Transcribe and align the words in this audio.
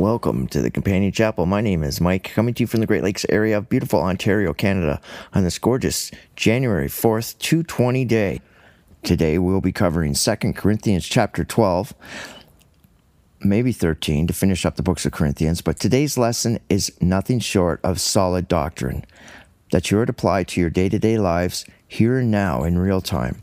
Welcome 0.00 0.46
to 0.46 0.62
the 0.62 0.70
Companion 0.70 1.12
Chapel. 1.12 1.44
My 1.44 1.60
name 1.60 1.82
is 1.82 2.00
Mike, 2.00 2.32
coming 2.32 2.54
to 2.54 2.62
you 2.62 2.66
from 2.66 2.80
the 2.80 2.86
Great 2.86 3.02
Lakes 3.02 3.26
area 3.28 3.58
of 3.58 3.68
beautiful 3.68 4.00
Ontario, 4.00 4.54
Canada, 4.54 4.98
on 5.34 5.44
this 5.44 5.58
gorgeous 5.58 6.10
January 6.36 6.88
4th, 6.88 7.38
220 7.38 8.06
day. 8.06 8.40
Today 9.02 9.36
we'll 9.36 9.60
be 9.60 9.72
covering 9.72 10.14
2 10.14 10.36
Corinthians 10.54 11.06
chapter 11.06 11.44
12, 11.44 11.92
maybe 13.42 13.72
13 13.72 14.26
to 14.26 14.32
finish 14.32 14.64
up 14.64 14.76
the 14.76 14.82
books 14.82 15.04
of 15.04 15.12
Corinthians, 15.12 15.60
but 15.60 15.78
today's 15.78 16.16
lesson 16.16 16.60
is 16.70 16.90
nothing 17.02 17.38
short 17.38 17.78
of 17.84 18.00
solid 18.00 18.48
doctrine 18.48 19.04
that 19.70 19.90
you're 19.90 20.06
to 20.06 20.12
apply 20.12 20.44
to 20.44 20.62
your 20.62 20.70
day 20.70 20.88
to 20.88 20.98
day 20.98 21.18
lives 21.18 21.66
here 21.86 22.20
and 22.20 22.30
now 22.30 22.64
in 22.64 22.78
real 22.78 23.02
time. 23.02 23.42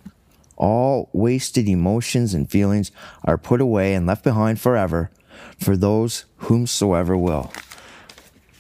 All 0.55 1.07
wasted 1.13 1.69
emotions 1.69 2.33
and 2.33 2.49
feelings 2.49 2.91
are 3.23 3.37
put 3.37 3.61
away 3.61 3.93
and 3.93 4.07
left 4.07 4.23
behind 4.23 4.59
forever 4.59 5.11
for 5.59 5.77
those 5.77 6.25
whomsoever 6.37 7.17
will. 7.17 7.51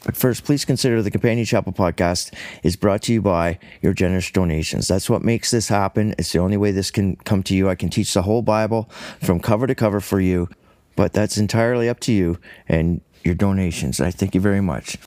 But 0.05 0.15
first, 0.15 0.45
please 0.45 0.63
consider 0.63 1.01
the 1.01 1.11
Companion 1.11 1.45
Chapel 1.45 1.73
podcast 1.73 2.33
is 2.63 2.77
brought 2.77 3.01
to 3.03 3.13
you 3.13 3.21
by 3.21 3.59
your 3.81 3.93
generous 3.93 4.31
donations. 4.31 4.87
That's 4.87 5.09
what 5.09 5.21
makes 5.21 5.51
this 5.51 5.67
happen. 5.67 6.15
It's 6.17 6.31
the 6.31 6.39
only 6.39 6.55
way 6.55 6.71
this 6.71 6.91
can 6.91 7.17
come 7.17 7.43
to 7.43 7.55
you. 7.55 7.67
I 7.69 7.75
can 7.75 7.89
teach 7.89 8.13
the 8.13 8.21
whole 8.21 8.41
Bible 8.41 8.89
from 9.21 9.41
cover 9.41 9.67
to 9.67 9.75
cover 9.75 9.99
for 9.99 10.21
you, 10.21 10.47
but 10.95 11.11
that's 11.11 11.37
entirely 11.37 11.89
up 11.89 11.99
to 12.01 12.13
you 12.13 12.39
and 12.69 13.01
your 13.25 13.35
donations. 13.35 13.99
I 13.99 14.11
thank 14.11 14.33
you 14.33 14.39
very 14.39 14.61
much. 14.61 14.97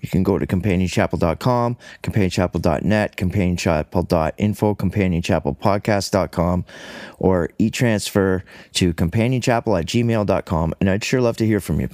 You 0.00 0.08
can 0.08 0.22
go 0.22 0.38
to 0.38 0.46
companionchapel.com, 0.46 1.76
companionchapel.net, 2.02 3.16
companionchapel.info, 3.16 4.74
companionchapelpodcast.com, 4.74 6.64
or 7.18 7.50
e-transfer 7.58 8.44
to 8.74 8.94
companionchapel 8.94 9.80
at 9.80 9.86
gmail.com, 9.86 10.74
and 10.80 10.90
I'd 10.90 11.04
sure 11.04 11.20
love 11.20 11.36
to 11.38 11.46
hear 11.46 11.60
from 11.60 11.80
you. 11.80 11.88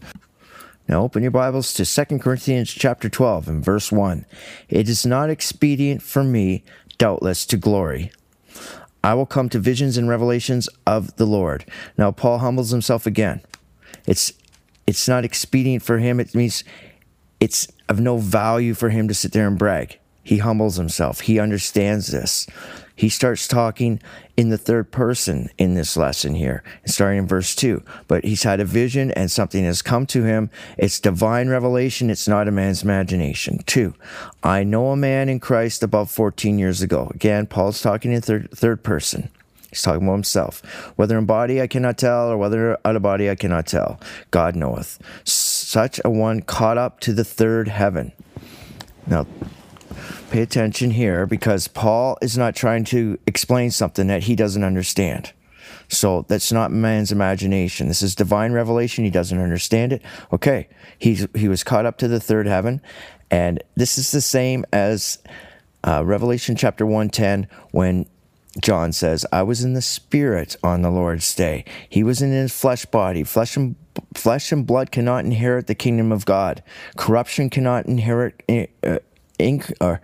Now 0.88 1.02
open 1.02 1.22
your 1.22 1.30
Bibles 1.30 1.72
to 1.74 1.86
2 1.86 2.18
Corinthians 2.18 2.70
chapter 2.70 3.08
12 3.08 3.48
and 3.48 3.64
verse 3.64 3.92
1. 3.92 4.26
It 4.68 4.88
is 4.88 5.06
not 5.06 5.30
expedient 5.30 6.02
for 6.02 6.24
me, 6.24 6.64
doubtless, 6.98 7.46
to 7.46 7.56
glory. 7.56 8.10
I 9.04 9.14
will 9.14 9.26
come 9.26 9.48
to 9.50 9.58
visions 9.58 9.96
and 9.96 10.08
revelations 10.08 10.68
of 10.86 11.16
the 11.16 11.26
Lord. 11.26 11.64
Now 11.96 12.10
Paul 12.10 12.38
humbles 12.38 12.70
himself 12.70 13.06
again. 13.06 13.40
It's 14.06 14.32
it's 14.86 15.08
not 15.08 15.24
expedient 15.24 15.82
for 15.82 15.98
him. 15.98 16.20
It 16.20 16.34
means 16.34 16.64
it's 17.40 17.68
of 17.92 18.00
no 18.00 18.16
value 18.16 18.72
for 18.72 18.88
him 18.88 19.06
to 19.06 19.14
sit 19.14 19.32
there 19.32 19.46
and 19.46 19.58
brag. 19.58 19.98
He 20.24 20.38
humbles 20.38 20.76
himself. 20.76 21.20
He 21.20 21.38
understands 21.38 22.08
this. 22.08 22.46
He 22.96 23.08
starts 23.08 23.46
talking 23.46 24.00
in 24.36 24.48
the 24.50 24.58
third 24.58 24.90
person 24.90 25.50
in 25.58 25.74
this 25.74 25.96
lesson 25.96 26.34
here, 26.34 26.62
starting 26.86 27.18
in 27.18 27.26
verse 27.26 27.54
2. 27.54 27.82
But 28.08 28.24
he's 28.24 28.44
had 28.44 28.60
a 28.60 28.64
vision 28.64 29.10
and 29.10 29.30
something 29.30 29.64
has 29.64 29.82
come 29.82 30.06
to 30.06 30.22
him. 30.22 30.50
It's 30.78 31.00
divine 31.00 31.48
revelation, 31.48 32.08
it's 32.08 32.28
not 32.28 32.48
a 32.48 32.52
man's 32.52 32.82
imagination. 32.82 33.58
2. 33.66 33.94
I 34.42 34.64
know 34.64 34.88
a 34.88 34.96
man 34.96 35.28
in 35.28 35.40
Christ 35.40 35.82
about 35.82 36.08
14 36.08 36.58
years 36.58 36.80
ago. 36.80 37.10
Again, 37.14 37.46
Paul's 37.46 37.82
talking 37.82 38.12
in 38.12 38.22
third, 38.22 38.50
third 38.52 38.82
person. 38.82 39.30
He's 39.72 39.80
talking 39.80 40.02
about 40.02 40.12
himself. 40.12 40.60
Whether 40.96 41.16
in 41.16 41.24
body 41.24 41.62
I 41.62 41.66
cannot 41.66 41.96
tell, 41.96 42.30
or 42.30 42.36
whether 42.36 42.78
out 42.84 42.94
of 42.94 43.00
body 43.00 43.30
I 43.30 43.34
cannot 43.34 43.66
tell. 43.66 43.98
God 44.30 44.54
knoweth 44.54 44.98
such 45.24 45.98
a 46.04 46.10
one 46.10 46.42
caught 46.42 46.76
up 46.76 47.00
to 47.00 47.14
the 47.14 47.24
third 47.24 47.68
heaven. 47.68 48.12
Now, 49.06 49.26
pay 50.30 50.42
attention 50.42 50.90
here 50.90 51.24
because 51.24 51.68
Paul 51.68 52.18
is 52.20 52.36
not 52.36 52.54
trying 52.54 52.84
to 52.84 53.18
explain 53.26 53.70
something 53.70 54.08
that 54.08 54.24
he 54.24 54.36
doesn't 54.36 54.62
understand. 54.62 55.32
So 55.88 56.26
that's 56.28 56.52
not 56.52 56.70
man's 56.70 57.10
imagination. 57.10 57.88
This 57.88 58.02
is 58.02 58.14
divine 58.14 58.52
revelation. 58.52 59.04
He 59.04 59.10
doesn't 59.10 59.40
understand 59.40 59.94
it. 59.94 60.02
Okay, 60.34 60.68
he's, 60.98 61.26
he 61.34 61.48
was 61.48 61.64
caught 61.64 61.86
up 61.86 61.96
to 61.98 62.08
the 62.08 62.20
third 62.20 62.46
heaven. 62.46 62.82
And 63.30 63.62
this 63.74 63.96
is 63.96 64.10
the 64.10 64.20
same 64.20 64.66
as 64.70 65.18
uh, 65.82 66.04
Revelation 66.04 66.56
chapter 66.56 66.84
110 66.84 67.48
when 67.70 68.06
John 68.60 68.92
says, 68.92 69.24
I 69.32 69.42
was 69.42 69.64
in 69.64 69.72
the 69.72 69.82
spirit 69.82 70.56
on 70.62 70.82
the 70.82 70.90
Lord's 70.90 71.34
day. 71.34 71.64
He 71.88 72.02
was 72.02 72.20
in 72.20 72.30
his 72.30 72.52
flesh 72.52 72.84
body. 72.84 73.24
Flesh 73.24 73.56
and 73.56 73.76
flesh 74.14 74.52
and 74.52 74.66
blood 74.66 74.90
cannot 74.90 75.24
inherit 75.24 75.66
the 75.66 75.74
kingdom 75.74 76.12
of 76.12 76.26
God. 76.26 76.62
Corruption 76.96 77.48
cannot 77.48 77.86
inherit 77.86 78.42
uh, 78.48 78.98
inc- 79.38 79.72
or 79.80 80.02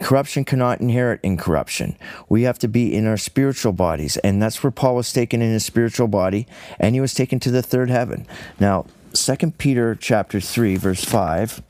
corruption 0.00 0.44
cannot 0.44 0.80
inherit 0.80 1.20
incorruption. 1.22 1.96
We 2.28 2.42
have 2.42 2.58
to 2.60 2.68
be 2.68 2.94
in 2.94 3.06
our 3.06 3.16
spiritual 3.16 3.72
bodies, 3.72 4.16
and 4.18 4.40
that's 4.40 4.62
where 4.62 4.70
Paul 4.70 4.96
was 4.96 5.12
taken 5.12 5.42
in 5.42 5.52
his 5.52 5.64
spiritual 5.64 6.08
body, 6.08 6.46
and 6.78 6.94
he 6.94 7.00
was 7.00 7.14
taken 7.14 7.40
to 7.40 7.50
the 7.50 7.62
third 7.62 7.90
heaven. 7.90 8.26
Now, 8.60 8.86
Second 9.12 9.58
Peter 9.58 9.94
chapter 9.94 10.40
three, 10.40 10.76
verse 10.76 11.04
five 11.04 11.62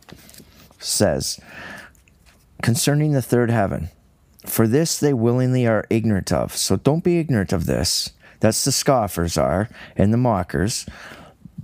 says, 0.78 1.40
concerning 2.62 3.12
the 3.12 3.22
third 3.22 3.50
heaven, 3.50 3.90
for 4.44 4.66
this 4.66 4.98
they 4.98 5.12
willingly 5.12 5.66
are 5.66 5.86
ignorant 5.90 6.32
of. 6.32 6.56
So 6.56 6.76
don't 6.76 7.04
be 7.04 7.18
ignorant 7.18 7.52
of 7.52 7.66
this. 7.66 8.12
That's 8.40 8.64
the 8.64 8.72
scoffers 8.72 9.38
are 9.38 9.68
and 9.96 10.12
the 10.12 10.18
mockers 10.18 10.86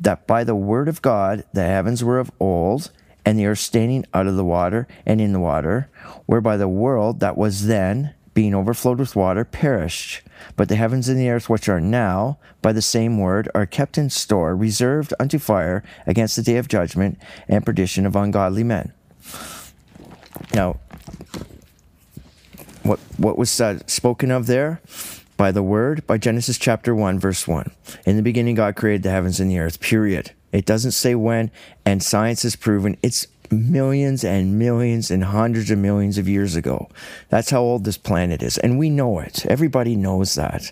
that 0.00 0.26
by 0.26 0.44
the 0.44 0.54
word 0.54 0.88
of 0.88 1.02
God 1.02 1.44
the 1.52 1.64
heavens 1.64 2.04
were 2.04 2.18
of 2.18 2.30
old, 2.38 2.90
and 3.24 3.38
they 3.38 3.44
are 3.44 3.54
standing 3.54 4.06
out 4.14 4.26
of 4.26 4.36
the 4.36 4.44
water 4.44 4.86
and 5.04 5.20
in 5.20 5.32
the 5.32 5.40
water, 5.40 5.90
whereby 6.26 6.56
the 6.56 6.68
world 6.68 7.20
that 7.20 7.36
was 7.36 7.66
then, 7.66 8.14
being 8.32 8.54
overflowed 8.54 8.98
with 8.98 9.16
water, 9.16 9.44
perished. 9.44 10.22
But 10.56 10.68
the 10.68 10.76
heavens 10.76 11.08
and 11.08 11.18
the 11.18 11.28
earth, 11.28 11.48
which 11.48 11.68
are 11.68 11.80
now, 11.80 12.38
by 12.62 12.72
the 12.72 12.80
same 12.80 13.18
word, 13.18 13.48
are 13.54 13.66
kept 13.66 13.98
in 13.98 14.08
store, 14.08 14.54
reserved 14.54 15.12
unto 15.18 15.38
fire 15.38 15.82
against 16.06 16.36
the 16.36 16.42
day 16.42 16.56
of 16.56 16.68
judgment 16.68 17.18
and 17.48 17.66
perdition 17.66 18.06
of 18.06 18.14
ungodly 18.14 18.62
men. 18.62 18.92
Now, 20.54 20.78
what 22.88 22.98
what 23.16 23.38
was 23.38 23.60
uh, 23.60 23.78
spoken 23.86 24.30
of 24.30 24.46
there? 24.46 24.80
by 25.38 25.52
the 25.52 25.62
word, 25.62 26.04
by 26.04 26.18
Genesis 26.18 26.58
chapter 26.58 26.94
1, 26.94 27.20
verse 27.20 27.46
1. 27.46 27.70
In 28.04 28.16
the 28.16 28.22
beginning, 28.22 28.56
God 28.56 28.74
created 28.74 29.04
the 29.04 29.10
heavens 29.10 29.38
and 29.38 29.48
the 29.48 29.60
earth, 29.60 29.78
period. 29.78 30.32
It 30.50 30.66
doesn't 30.66 30.92
say 30.92 31.14
when, 31.14 31.52
and 31.86 32.02
science 32.02 32.42
has 32.42 32.56
proven 32.56 32.98
it's 33.02 33.28
millions 33.50 34.24
and 34.24 34.58
millions 34.58 35.10
and 35.10 35.24
hundreds 35.24 35.70
of 35.70 35.78
millions 35.78 36.18
of 36.18 36.28
years 36.28 36.56
ago. 36.56 36.90
That's 37.28 37.50
how 37.50 37.60
old 37.60 37.84
this 37.84 37.96
planet 37.96 38.42
is. 38.42 38.58
And 38.58 38.78
we 38.78 38.90
know 38.90 39.20
it. 39.20 39.46
Everybody 39.46 39.96
knows 39.96 40.34
that. 40.34 40.70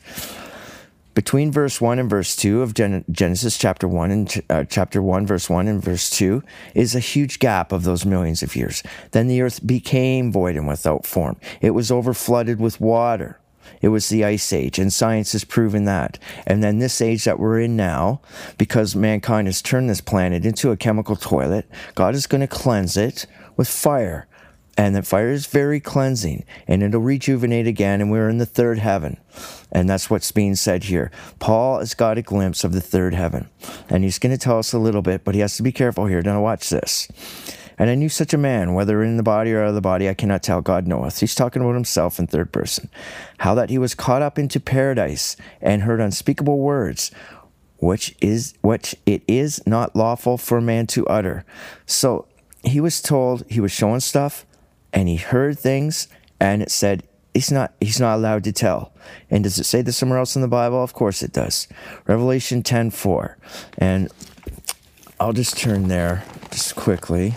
Between 1.17 1.51
verse 1.51 1.81
1 1.81 1.99
and 1.99 2.11
verse 2.11 2.37
2 2.37 2.61
of 2.61 2.75
Gen- 2.75 3.03
Genesis 3.11 3.57
chapter 3.57 3.89
1 3.89 4.11
and 4.11 4.43
uh, 4.51 4.65
chapter 4.65 5.01
1, 5.01 5.27
verse 5.27 5.49
1 5.49 5.67
and 5.67 5.83
verse 5.83 6.11
2 6.11 6.43
is 6.75 6.95
a 6.95 7.01
huge 7.01 7.39
gap 7.39 7.73
of 7.73 7.85
those 7.85 8.05
millions 8.05 8.43
of 8.43 8.55
years. 8.55 8.83
Then 9.13 9.27
the 9.27 9.41
earth 9.41 9.67
became 9.67 10.31
void 10.31 10.57
and 10.57 10.69
without 10.69 11.07
form. 11.07 11.39
It 11.63 11.71
was 11.71 11.91
overflooded 11.91 12.59
with 12.59 12.83
water. 12.83 13.41
It 13.81 13.89
was 13.89 14.11
the 14.11 14.27
ice 14.27 14.53
age, 14.53 14.79
and 14.79 14.93
science 14.93 15.33
has 15.33 15.45
proven 15.45 15.87
that. 15.87 16.19
And 16.47 16.63
then 16.63 16.81
this 16.81 17.01
age 17.01 17.25
that 17.25 17.41
we're 17.41 17.61
in 17.61 17.77
now, 17.77 18.21
because 18.59 18.95
mankind 18.95 19.49
has 19.49 19.63
turned 19.63 19.89
this 19.89 20.03
planet 20.03 20.45
into 20.45 20.71
a 20.71 20.77
chemical 20.77 21.17
toilet, 21.17 21.67
God 21.95 22.15
is 22.15 22.27
going 22.27 22.43
to 22.43 22.47
cleanse 22.47 22.99
it 22.99 23.25
with 23.57 23.69
fire. 23.69 24.29
And 24.77 24.95
that 24.95 25.07
fire 25.07 25.31
is 25.31 25.47
very 25.47 25.81
cleansing, 25.81 26.45
and 26.69 26.83
it'll 26.83 27.01
rejuvenate 27.01 27.67
again, 27.67 28.03
and 28.03 28.11
we're 28.11 28.29
in 28.29 28.39
the 28.39 28.45
third 28.45 28.79
heaven. 28.79 29.17
And 29.73 29.89
that's 29.89 30.11
what's 30.11 30.33
being 30.33 30.55
said 30.55 30.85
here. 30.85 31.11
Paul 31.39 31.79
has 31.79 31.95
got 31.95 32.19
a 32.19 32.23
glimpse 32.23 32.63
of 32.63 32.73
the 32.73 32.83
third 32.83 33.15
heaven, 33.15 33.49
and 33.89 34.05
he's 34.05 34.19
going 34.19 34.37
to 34.37 34.39
tell 34.39 34.59
us 34.59 34.75
a 34.75 34.79
little 34.79 35.01
bit, 35.03 35.25
but 35.25 35.35
he 35.35 35.41
has 35.41 35.57
to 35.57 35.63
be 35.63 35.73
careful 35.73 36.07
here. 36.07 36.21
Now, 36.21 36.43
watch 36.43 36.69
this. 36.69 37.09
And 37.79 37.91
I 37.91 37.95
knew 37.95 38.09
such 38.09 38.33
a 38.33 38.39
man, 38.39 38.75
whether 38.75 39.03
in 39.03 39.17
the 39.17 39.23
body 39.23 39.53
or 39.53 39.63
out 39.63 39.69
of 39.69 39.75
the 39.75 39.81
body, 39.83 40.09
I 40.09 40.15
cannot 40.15 40.43
tell, 40.43 40.63
God 40.63 40.87
knoweth. 40.87 41.21
He's 41.21 41.35
talking 41.35 41.63
about 41.63 41.75
himself 41.75 42.19
in 42.19 42.27
third 42.27 42.53
person. 42.53 42.89
How 43.39 43.55
that 43.55 43.71
he 43.71 43.79
was 43.79 43.95
caught 43.95 44.23
up 44.23 44.39
into 44.39 44.61
paradise 44.61 45.37
and 45.61 45.83
heard 45.83 46.01
unspeakable 46.01 46.59
words, 46.59 47.11
which 47.79 48.15
is 48.23 48.55
which 48.63 48.95
it 49.05 49.23
is 49.29 49.63
not 49.67 49.95
lawful 49.95 50.39
for 50.39 50.61
man 50.61 50.87
to 50.89 51.07
utter. 51.07 51.45
So 51.85 52.27
he 52.65 52.81
was 52.81 53.03
told 53.03 53.45
he 53.51 53.61
was 53.61 53.73
showing 53.73 54.01
stuff 54.01 54.46
and 54.97 55.11
he 55.11 55.17
heard 55.17 55.59
things 55.59 56.09
and 56.41 56.63
it 56.63 56.71
said 56.71 57.03
he's 57.35 57.53
not 57.53 57.75
he's 57.81 58.01
not 58.01 58.17
allowed 58.17 58.43
to 58.45 58.53
tell. 58.53 58.95
And 59.31 59.45
does 59.45 59.59
it 59.59 59.65
say 59.65 59.83
this 59.83 59.99
somewhere 59.99 60.19
else 60.19 60.35
in 60.35 60.43
the 60.43 60.49
Bible? 60.49 60.83
Of 60.83 60.95
course 60.95 61.23
it 61.23 61.35
does. 61.35 61.69
Revelation 62.07 62.63
10 62.63 62.91
4. 62.91 63.37
And 63.77 64.11
I'll 65.21 65.35
just 65.35 65.59
turn 65.59 65.89
there 65.89 66.25
just 66.51 66.77
quickly. 66.77 67.35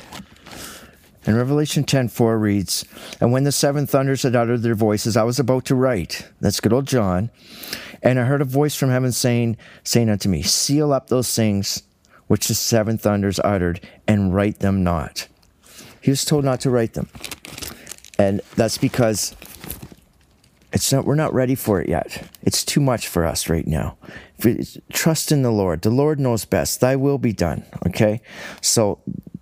And 1.25 1.35
Revelation 1.35 1.83
10:4 1.83 2.39
reads, 2.39 2.85
"And 3.19 3.33
when 3.33 3.43
the 3.43 3.51
seven 3.51 3.85
thunders 3.85 4.23
had 4.23 4.37
uttered 4.37 4.63
their 4.63 4.73
voices, 4.73 5.17
I 5.17 5.23
was 5.23 5.37
about 5.37 5.65
to 5.65 5.75
write." 5.75 6.27
That's 6.39 6.61
good 6.61 6.73
old 6.73 6.87
John. 6.87 7.29
And 8.01 8.19
I 8.19 8.23
heard 8.23 8.41
a 8.41 8.45
voice 8.45 8.75
from 8.75 8.89
heaven 8.89 9.11
saying, 9.11 9.57
saying 9.83 10.09
unto 10.09 10.29
me, 10.29 10.41
"Seal 10.43 10.93
up 10.93 11.09
those 11.09 11.35
things 11.35 11.83
which 12.27 12.47
the 12.47 12.55
seven 12.55 12.97
thunders 12.97 13.39
uttered, 13.43 13.81
and 14.07 14.33
write 14.33 14.59
them 14.59 14.81
not." 14.81 15.27
He 16.01 16.09
was 16.09 16.25
told 16.25 16.45
not 16.45 16.61
to 16.61 16.69
write 16.69 16.93
them, 16.93 17.09
and 18.19 18.41
that's 18.55 18.77
because 18.77 19.35
It's 20.71 20.93
not, 20.93 21.05
we're 21.05 21.15
not 21.15 21.33
ready 21.33 21.55
for 21.55 21.81
it 21.81 21.89
yet. 21.89 22.29
It's 22.43 22.63
too 22.63 22.79
much 22.79 23.07
for 23.07 23.25
us 23.25 23.49
right 23.49 23.65
now. 23.65 23.97
Trust 24.93 25.31
in 25.31 25.41
the 25.41 25.51
Lord. 25.51 25.81
The 25.81 25.89
Lord 25.89 26.19
knows 26.19 26.45
best. 26.45 26.79
Thy 26.79 26.95
will 26.95 27.17
be 27.17 27.33
done. 27.33 27.63
Okay. 27.87 28.21
So 28.61 28.99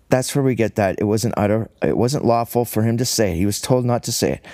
that's 0.09 0.33
where 0.35 0.43
we 0.43 0.55
get 0.55 0.75
that. 0.75 0.95
It 0.99 1.03
wasn't 1.03 1.33
utter, 1.37 1.69
it 1.83 1.97
wasn't 1.97 2.23
lawful 2.23 2.63
for 2.63 2.83
him 2.83 2.97
to 2.97 3.05
say 3.05 3.33
it. 3.33 3.35
He 3.35 3.45
was 3.45 3.59
told 3.59 3.83
not 3.85 4.03
to 4.03 4.11
say 4.13 4.33
it. 4.33 4.45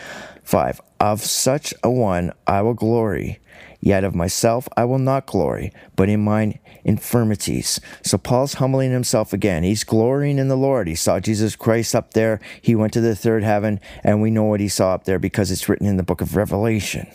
Five, 0.44 0.82
of 1.00 1.22
such 1.22 1.74
a 1.84 1.92
one 1.92 2.34
I 2.48 2.62
will 2.64 2.74
glory. 2.74 3.40
Yet 3.84 4.06
of 4.06 4.16
myself 4.16 4.70
I 4.78 4.86
will 4.86 4.98
not 4.98 5.26
glory, 5.26 5.74
but 5.98 6.08
in 6.08 6.24
mine 6.24 6.60
infirmities. 6.86 7.82
So 8.02 8.18
Paul's 8.18 8.54
humbling 8.54 8.92
himself 8.92 9.34
again. 9.34 9.64
He's 9.64 9.84
glorying 9.84 10.40
in 10.40 10.48
the 10.48 10.56
Lord. 10.56 10.88
He 10.88 10.96
saw 10.96 11.20
Jesus 11.20 11.58
Christ 11.58 11.94
up 11.94 12.14
there. 12.14 12.40
He 12.62 12.76
went 12.76 12.94
to 12.94 13.02
the 13.02 13.14
third 13.14 13.44
heaven, 13.44 13.82
and 14.02 14.22
we 14.22 14.32
know 14.32 14.46
what 14.46 14.62
he 14.62 14.70
saw 14.70 14.94
up 14.94 15.04
there 15.04 15.20
because 15.20 15.52
it's 15.52 15.68
written 15.68 15.86
in 15.86 15.98
the 15.98 16.04
book 16.04 16.22
of 16.22 16.38
Revelation 16.38 17.08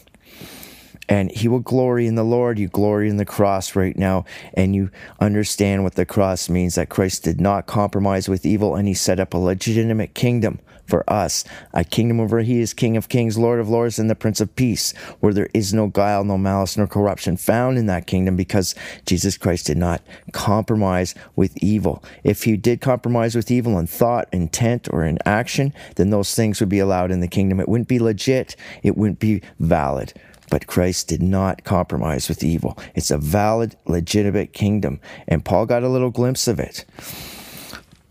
and 1.08 1.30
he 1.30 1.48
will 1.48 1.60
glory 1.60 2.06
in 2.06 2.16
the 2.16 2.22
Lord. 2.22 2.58
You 2.58 2.68
glory 2.68 3.08
in 3.08 3.16
the 3.16 3.24
cross 3.24 3.74
right 3.74 3.96
now, 3.96 4.26
and 4.52 4.74
you 4.74 4.90
understand 5.20 5.82
what 5.82 5.94
the 5.94 6.04
cross 6.04 6.50
means 6.50 6.74
that 6.74 6.90
Christ 6.90 7.24
did 7.24 7.40
not 7.40 7.64
compromise 7.64 8.28
with 8.28 8.44
evil, 8.44 8.76
and 8.76 8.86
he 8.86 8.92
set 8.92 9.18
up 9.18 9.32
a 9.32 9.38
legitimate 9.38 10.12
kingdom 10.12 10.60
for 10.88 11.08
us, 11.08 11.44
a 11.74 11.84
kingdom 11.84 12.18
over 12.18 12.40
he 12.40 12.60
is 12.60 12.72
King 12.72 12.96
of 12.96 13.08
kings, 13.08 13.36
Lord 13.36 13.60
of 13.60 13.68
lords, 13.68 13.98
and 13.98 14.08
the 14.08 14.14
Prince 14.14 14.40
of 14.40 14.56
Peace, 14.56 14.92
where 15.20 15.34
there 15.34 15.50
is 15.52 15.74
no 15.74 15.88
guile, 15.88 16.24
no 16.24 16.38
malice, 16.38 16.76
nor 16.76 16.86
corruption 16.86 17.36
found 17.36 17.76
in 17.76 17.86
that 17.86 18.06
kingdom 18.06 18.36
because 18.36 18.74
Jesus 19.04 19.36
Christ 19.36 19.66
did 19.66 19.76
not 19.76 20.02
compromise 20.32 21.14
with 21.36 21.56
evil. 21.62 22.02
If 22.24 22.44
he 22.44 22.56
did 22.56 22.80
compromise 22.80 23.34
with 23.34 23.50
evil 23.50 23.78
in 23.78 23.86
thought, 23.86 24.28
intent, 24.32 24.88
or 24.90 25.04
in 25.04 25.18
action, 25.26 25.74
then 25.96 26.10
those 26.10 26.34
things 26.34 26.58
would 26.60 26.70
be 26.70 26.78
allowed 26.78 27.10
in 27.10 27.20
the 27.20 27.28
kingdom. 27.28 27.60
It 27.60 27.68
wouldn't 27.68 27.88
be 27.88 27.98
legit, 27.98 28.56
it 28.82 28.96
wouldn't 28.96 29.20
be 29.20 29.42
valid. 29.60 30.14
But 30.50 30.66
Christ 30.66 31.08
did 31.08 31.22
not 31.22 31.64
compromise 31.64 32.30
with 32.30 32.42
evil. 32.42 32.78
It's 32.94 33.10
a 33.10 33.18
valid, 33.18 33.76
legitimate 33.86 34.54
kingdom. 34.54 35.00
And 35.26 35.44
Paul 35.44 35.66
got 35.66 35.82
a 35.82 35.88
little 35.90 36.10
glimpse 36.10 36.48
of 36.48 36.58
it. 36.58 36.86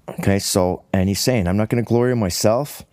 Okay, 0.09 0.39
so, 0.39 0.83
and 0.93 1.09
he's 1.09 1.19
saying, 1.19 1.47
I'm 1.47 1.57
not 1.57 1.69
going 1.69 1.83
to 1.83 1.87
glory 1.87 2.13
in 2.13 2.19
myself. 2.19 2.83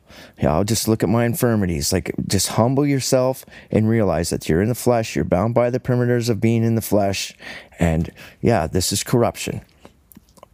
Yeah, 0.40 0.52
I'll 0.52 0.64
just 0.64 0.88
look 0.88 1.02
at 1.02 1.08
my 1.08 1.24
infirmities. 1.24 1.92
Like, 1.92 2.12
just 2.26 2.48
humble 2.48 2.86
yourself 2.86 3.44
and 3.70 3.88
realize 3.88 4.30
that 4.30 4.48
you're 4.48 4.62
in 4.62 4.68
the 4.68 4.74
flesh. 4.74 5.16
You're 5.16 5.24
bound 5.24 5.54
by 5.54 5.70
the 5.70 5.80
perimeters 5.80 6.28
of 6.28 6.40
being 6.40 6.64
in 6.64 6.74
the 6.74 6.80
flesh. 6.80 7.34
And 7.78 8.10
yeah, 8.40 8.66
this 8.66 8.92
is 8.92 9.02
corruption. 9.02 9.62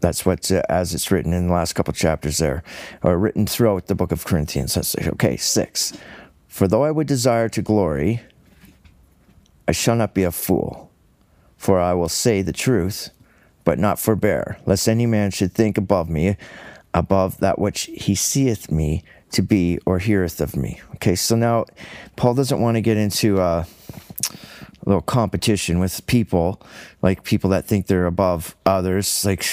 That's 0.01 0.25
what, 0.25 0.51
uh, 0.51 0.63
as 0.69 0.95
it's 0.95 1.11
written 1.11 1.35
in 1.35 1.49
the 1.49 1.53
last 1.53 1.75
couple 1.75 1.93
chapters 1.93 2.39
there, 2.39 2.63
or 3.03 3.19
written 3.19 3.47
throughout 3.47 3.87
the 3.87 3.95
book 3.95 4.13
of 4.13 4.25
Corinthians. 4.25 4.75
That's, 4.75 4.97
okay, 4.97 5.37
six. 5.37 5.93
For 6.49 6.67
though 6.67 6.85
I 6.85 6.91
would 6.91 7.07
desire 7.07 7.49
to 7.51 7.63
glory, 7.63 8.23
I 9.69 9.73
shall 9.73 9.97
not 9.97 10.15
be 10.15 10.23
a 10.23 10.33
fool, 10.33 10.91
for 11.57 11.79
I 11.79 11.93
will 11.93 12.09
say 12.09 12.41
the 12.41 12.53
truth, 12.53 13.11
but 13.71 13.79
not 13.79 14.01
forbear, 14.01 14.59
lest 14.67 14.89
any 14.89 15.07
man 15.07 15.31
should 15.31 15.53
think 15.53 15.79
above 15.79 16.11
me, 16.11 16.37
above 16.93 17.39
that 17.39 17.57
which 17.57 17.83
he 17.83 18.17
seeth 18.17 18.69
me 18.69 19.05
to 19.31 19.43
be 19.43 19.79
or 19.87 20.01
heareth 20.01 20.41
of 20.41 20.57
me. 20.57 20.81
Okay, 20.97 21.15
so 21.15 21.37
now 21.37 21.65
Paul 22.17 22.35
doesn't 22.35 22.61
want 22.61 22.75
to 22.75 22.81
get 22.81 22.97
into 22.97 23.39
a 23.39 23.69
little 24.85 25.01
competition 25.01 25.79
with 25.79 26.05
people, 26.09 26.61
like 27.01 27.23
people 27.23 27.49
that 27.51 27.65
think 27.65 27.87
they're 27.87 28.07
above 28.07 28.57
others. 28.67 29.25
Like, 29.25 29.47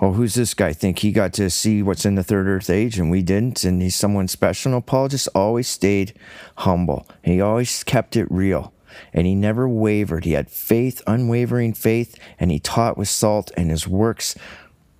oh, 0.00 0.10
who's 0.10 0.34
this 0.34 0.54
guy? 0.54 0.72
Think 0.72 0.98
he 0.98 1.12
got 1.12 1.32
to 1.34 1.48
see 1.48 1.84
what's 1.84 2.04
in 2.04 2.16
the 2.16 2.24
third 2.24 2.48
earth 2.48 2.68
age 2.68 2.98
and 2.98 3.12
we 3.12 3.22
didn't, 3.22 3.62
and 3.62 3.80
he's 3.80 3.94
someone 3.94 4.26
special. 4.26 4.72
No, 4.72 4.80
Paul 4.80 5.06
just 5.06 5.28
always 5.36 5.68
stayed 5.68 6.18
humble. 6.56 7.06
He 7.22 7.40
always 7.40 7.84
kept 7.84 8.16
it 8.16 8.26
real 8.28 8.72
and 9.12 9.26
he 9.26 9.34
never 9.34 9.68
wavered. 9.68 10.24
He 10.24 10.32
had 10.32 10.50
faith, 10.50 11.02
unwavering 11.06 11.74
faith, 11.74 12.18
and 12.38 12.50
he 12.50 12.58
taught 12.58 12.98
with 12.98 13.08
salt, 13.08 13.50
and 13.56 13.70
his 13.70 13.86
works 13.88 14.34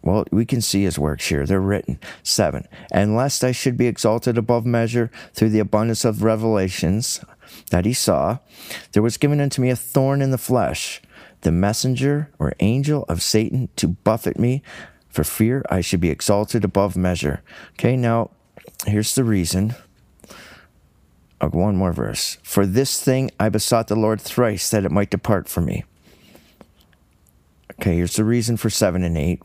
well, 0.02 0.24
we 0.32 0.44
can 0.44 0.60
see 0.60 0.82
his 0.82 0.98
works 0.98 1.28
here. 1.28 1.46
They're 1.46 1.60
written. 1.60 1.98
Seven. 2.22 2.66
And 2.90 3.14
lest 3.14 3.44
I 3.44 3.52
should 3.52 3.76
be 3.76 3.86
exalted 3.86 4.36
above 4.36 4.66
measure 4.66 5.10
through 5.32 5.50
the 5.50 5.60
abundance 5.60 6.04
of 6.04 6.24
revelations 6.24 7.24
that 7.70 7.84
he 7.84 7.92
saw, 7.92 8.38
there 8.92 9.02
was 9.02 9.16
given 9.16 9.40
unto 9.40 9.62
me 9.62 9.70
a 9.70 9.76
thorn 9.76 10.20
in 10.20 10.32
the 10.32 10.38
flesh, 10.38 11.00
the 11.42 11.52
messenger 11.52 12.30
or 12.38 12.52
angel 12.60 13.04
of 13.08 13.22
Satan 13.22 13.68
to 13.76 13.88
buffet 13.88 14.38
me 14.38 14.62
for 15.08 15.24
fear 15.24 15.62
I 15.70 15.82
should 15.82 16.00
be 16.00 16.10
exalted 16.10 16.64
above 16.64 16.96
measure. 16.96 17.42
Okay, 17.74 17.96
now 17.96 18.30
here's 18.86 19.14
the 19.14 19.24
reason 19.24 19.74
one 21.48 21.76
more 21.76 21.92
verse. 21.92 22.38
For 22.42 22.66
this 22.66 23.02
thing 23.02 23.30
I 23.38 23.48
besought 23.48 23.88
the 23.88 23.96
Lord 23.96 24.20
thrice 24.20 24.70
that 24.70 24.84
it 24.84 24.92
might 24.92 25.10
depart 25.10 25.48
from 25.48 25.64
me. 25.64 25.84
Okay, 27.72 27.96
here's 27.96 28.16
the 28.16 28.24
reason 28.24 28.56
for 28.56 28.70
7 28.70 29.02
and 29.02 29.18
8. 29.18 29.42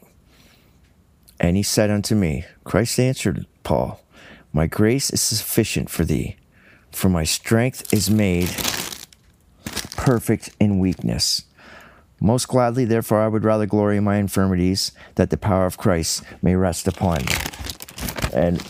And 1.39 1.57
he 1.57 1.63
said 1.63 1.89
unto 1.89 2.15
me, 2.15 2.45
Christ 2.63 2.99
answered 2.99 3.45
Paul, 3.63 4.01
My 4.53 4.67
grace 4.67 5.09
is 5.09 5.21
sufficient 5.21 5.89
for 5.89 6.05
thee, 6.05 6.35
for 6.91 7.09
my 7.09 7.23
strength 7.23 7.93
is 7.93 8.09
made 8.09 8.49
perfect 9.95 10.51
in 10.59 10.79
weakness. 10.79 11.43
Most 12.19 12.47
gladly, 12.47 12.85
therefore, 12.85 13.21
I 13.21 13.27
would 13.27 13.43
rather 13.43 13.65
glory 13.65 13.97
in 13.97 14.03
my 14.03 14.17
infirmities, 14.17 14.91
that 15.15 15.29
the 15.29 15.37
power 15.37 15.65
of 15.65 15.77
Christ 15.77 16.23
may 16.41 16.55
rest 16.55 16.87
upon 16.87 17.25
me. 17.25 17.33
And 18.33 18.61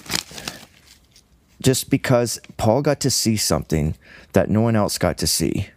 just 1.61 1.89
because 1.89 2.39
Paul 2.57 2.81
got 2.81 2.99
to 3.01 3.09
see 3.09 3.37
something 3.37 3.95
that 4.33 4.49
no 4.49 4.61
one 4.61 4.75
else 4.75 4.97
got 4.97 5.17
to 5.19 5.27
see. 5.27 5.69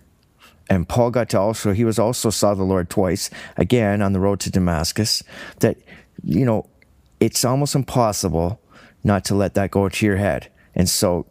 And 0.68 0.88
Paul 0.88 1.10
got 1.10 1.28
to 1.30 1.40
also, 1.40 1.72
he 1.72 1.84
was 1.84 1.98
also 1.98 2.30
saw 2.30 2.54
the 2.54 2.62
Lord 2.62 2.88
twice, 2.88 3.30
again 3.56 4.02
on 4.02 4.12
the 4.12 4.20
road 4.20 4.40
to 4.40 4.50
Damascus, 4.50 5.22
that, 5.58 5.76
you 6.22 6.44
know, 6.44 6.68
it's 7.18 7.44
almost 7.44 7.74
impossible 7.74 8.60
not 9.02 9.24
to 9.26 9.34
let 9.34 9.54
that 9.54 9.70
go 9.70 9.88
to 9.88 10.06
your 10.06 10.16
head. 10.16 10.50
And 10.74 10.88
so 10.88 11.26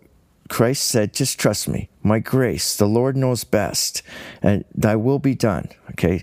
Christ 0.49 0.83
said, 0.83 1.13
just 1.13 1.39
trust 1.39 1.67
me, 1.67 1.89
my 2.03 2.19
grace, 2.19 2.75
the 2.75 2.87
Lord 2.87 3.15
knows 3.15 3.43
best, 3.43 4.01
and 4.41 4.65
thy 4.75 4.95
will 4.95 5.19
be 5.19 5.35
done. 5.35 5.69
Okay. 5.91 6.21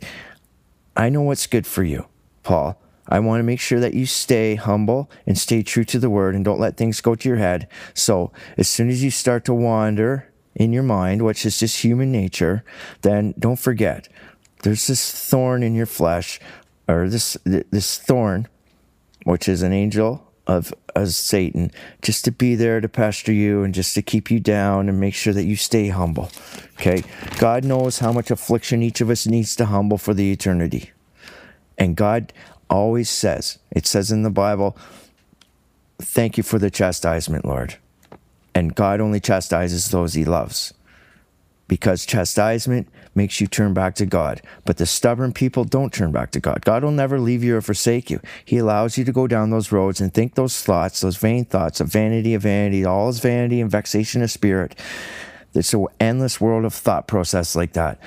I 0.96 1.08
know 1.08 1.22
what's 1.22 1.46
good 1.46 1.66
for 1.66 1.84
you, 1.84 2.06
Paul. 2.42 2.80
I 3.08 3.20
want 3.20 3.40
to 3.40 3.44
make 3.44 3.60
sure 3.60 3.80
that 3.80 3.94
you 3.94 4.06
stay 4.06 4.54
humble 4.56 5.10
and 5.26 5.38
stay 5.38 5.62
true 5.62 5.84
to 5.84 5.98
the 5.98 6.10
word 6.10 6.34
and 6.34 6.44
don't 6.44 6.60
let 6.60 6.76
things 6.76 7.00
go 7.00 7.14
to 7.14 7.28
your 7.28 7.38
head. 7.38 7.68
So 7.94 8.32
as 8.56 8.68
soon 8.68 8.88
as 8.88 9.02
you 9.02 9.10
start 9.10 9.44
to 9.46 9.54
wander 9.54 10.32
in 10.54 10.72
your 10.72 10.82
mind, 10.82 11.22
which 11.22 11.46
is 11.46 11.58
just 11.58 11.82
human 11.82 12.10
nature, 12.10 12.64
then 13.02 13.34
don't 13.38 13.58
forget 13.58 14.08
there's 14.62 14.86
this 14.86 15.12
thorn 15.12 15.62
in 15.62 15.74
your 15.74 15.86
flesh 15.86 16.40
or 16.88 17.08
this, 17.08 17.36
this 17.44 17.98
thorn, 17.98 18.48
which 19.24 19.48
is 19.48 19.62
an 19.62 19.72
angel 19.72 20.32
of 20.46 20.72
as 20.94 21.16
Satan, 21.16 21.70
just 22.02 22.24
to 22.24 22.32
be 22.32 22.54
there 22.54 22.80
to 22.80 22.88
pastor 22.88 23.32
you 23.32 23.62
and 23.62 23.74
just 23.74 23.94
to 23.94 24.02
keep 24.02 24.30
you 24.30 24.40
down 24.40 24.88
and 24.88 24.98
make 24.98 25.14
sure 25.14 25.32
that 25.32 25.44
you 25.44 25.56
stay 25.56 25.88
humble. 25.88 26.30
Okay. 26.74 27.02
God 27.38 27.64
knows 27.64 27.98
how 27.98 28.12
much 28.12 28.30
affliction 28.30 28.82
each 28.82 29.00
of 29.00 29.10
us 29.10 29.26
needs 29.26 29.54
to 29.56 29.66
humble 29.66 29.98
for 29.98 30.14
the 30.14 30.32
eternity. 30.32 30.92
And 31.76 31.96
God 31.96 32.32
always 32.68 33.10
says, 33.10 33.58
it 33.70 33.86
says 33.86 34.10
in 34.10 34.22
the 34.22 34.30
Bible, 34.30 34.76
thank 35.98 36.36
you 36.36 36.42
for 36.42 36.58
the 36.58 36.70
chastisement, 36.70 37.44
Lord. 37.44 37.76
And 38.54 38.74
God 38.74 39.00
only 39.00 39.20
chastises 39.20 39.90
those 39.90 40.14
he 40.14 40.24
loves. 40.24 40.72
Because 41.68 42.06
chastisement 42.06 42.88
makes 43.14 43.40
you 43.40 43.46
turn 43.46 43.74
back 43.74 43.96
to 43.96 44.06
God. 44.06 44.40
But 44.64 44.76
the 44.76 44.86
stubborn 44.86 45.32
people 45.32 45.64
don't 45.64 45.92
turn 45.92 46.12
back 46.12 46.30
to 46.32 46.40
God. 46.40 46.64
God 46.64 46.84
will 46.84 46.92
never 46.92 47.18
leave 47.18 47.42
you 47.42 47.56
or 47.56 47.60
forsake 47.60 48.08
you. 48.08 48.20
He 48.44 48.58
allows 48.58 48.96
you 48.96 49.04
to 49.04 49.12
go 49.12 49.26
down 49.26 49.50
those 49.50 49.72
roads 49.72 50.00
and 50.00 50.14
think 50.14 50.34
those 50.34 50.62
thoughts, 50.62 51.00
those 51.00 51.16
vain 51.16 51.44
thoughts 51.44 51.80
of 51.80 51.88
vanity 51.88 52.34
of 52.34 52.42
vanity, 52.42 52.84
all 52.84 53.08
is 53.08 53.18
vanity 53.18 53.60
and 53.60 53.70
vexation 53.70 54.22
of 54.22 54.30
spirit. 54.30 54.78
There's 55.54 55.74
an 55.74 55.86
endless 55.98 56.40
world 56.40 56.64
of 56.64 56.74
thought 56.74 57.08
process 57.08 57.56
like 57.56 57.72
that 57.72 57.98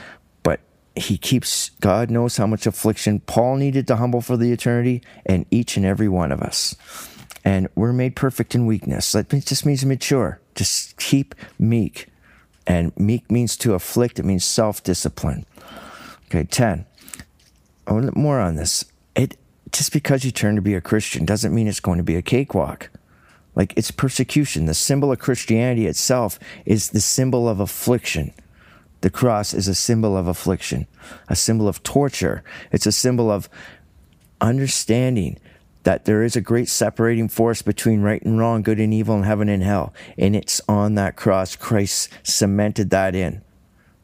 he 0.96 1.17
keeps, 1.17 1.69
God 1.81 2.10
knows 2.10 2.38
how 2.38 2.48
much 2.48 2.65
affliction 2.65 3.19
Paul 3.22 3.58
needed 3.58 3.88
to 3.88 3.98
humble 3.98 4.22
for 4.22 4.38
the 4.38 4.51
eternity, 4.51 5.01
and 5.25 5.46
each 5.51 5.77
and 5.77 5.86
every 5.86 6.10
one 6.10 6.31
of 6.31 6.41
us. 6.41 6.75
And 7.46 7.67
we're 7.75 7.93
made 7.93 8.15
perfect 8.15 8.53
in 8.53 8.65
weakness. 8.65 9.12
That 9.13 9.29
just 9.29 9.65
means 9.65 9.86
mature. 9.86 10.39
Just 10.55 10.98
keep 10.98 11.36
meek. 11.58 12.08
And 12.67 12.98
meek 13.00 13.31
means 13.31 13.58
to 13.58 13.74
afflict, 13.74 14.19
it 14.19 14.25
means 14.25 14.43
self 14.43 14.84
discipline. 14.84 15.46
Okay, 16.27 16.43
10. 16.43 16.86
More 17.88 18.39
on 18.39 18.55
this. 18.55 18.86
It 19.15 19.38
just 19.72 19.91
because 19.91 20.24
you 20.24 20.31
turn 20.31 20.55
to 20.55 20.62
be 20.62 20.75
a 20.75 20.81
Christian 20.81 21.25
doesn't 21.25 21.53
mean 21.53 21.67
it's 21.67 21.79
going 21.79 21.98
to 21.98 22.03
be 22.03 22.15
a 22.15 22.22
cakewalk. 22.22 22.89
Like 23.55 23.74
it's 23.75 23.91
persecution. 23.91 24.65
The 24.65 24.74
symbol 24.74 25.12
of 25.12 25.19
Christianity 25.19 25.88
itself 25.88 26.39
is 26.65 26.89
the 26.89 27.01
symbol 27.01 27.50
of 27.50 27.60
affliction. 27.60 28.34
The 29.01 29.10
cross 29.10 29.53
is 29.53 29.68
a 29.68 29.75
symbol 29.75 30.18
of 30.18 30.27
affliction, 30.27 30.88
a 31.27 31.36
symbol 31.36 31.68
of 31.68 31.84
torture. 31.84 32.44
It's 32.72 32.86
a 32.86 32.91
symbol 32.91 33.32
of 33.32 33.50
understanding 34.41 35.39
that 35.84 36.06
there 36.06 36.24
is 36.24 36.36
a 36.36 36.41
great 36.41 36.68
separating 36.68 37.29
force 37.29 37.62
between 37.62 38.01
right 38.01 38.22
and 38.22 38.38
wrong, 38.38 38.62
good 38.62 38.79
and 38.79 38.94
evil, 38.94 39.15
and 39.15 39.25
heaven 39.25 39.48
and 39.48 39.63
hell. 39.63 39.94
And 40.18 40.36
it's 40.36 40.62
on 40.68 40.96
that 40.96 41.15
cross. 41.15 41.56
Christ 41.56 42.10
cemented 42.24 42.89
that 42.89 43.15
in 43.15 43.41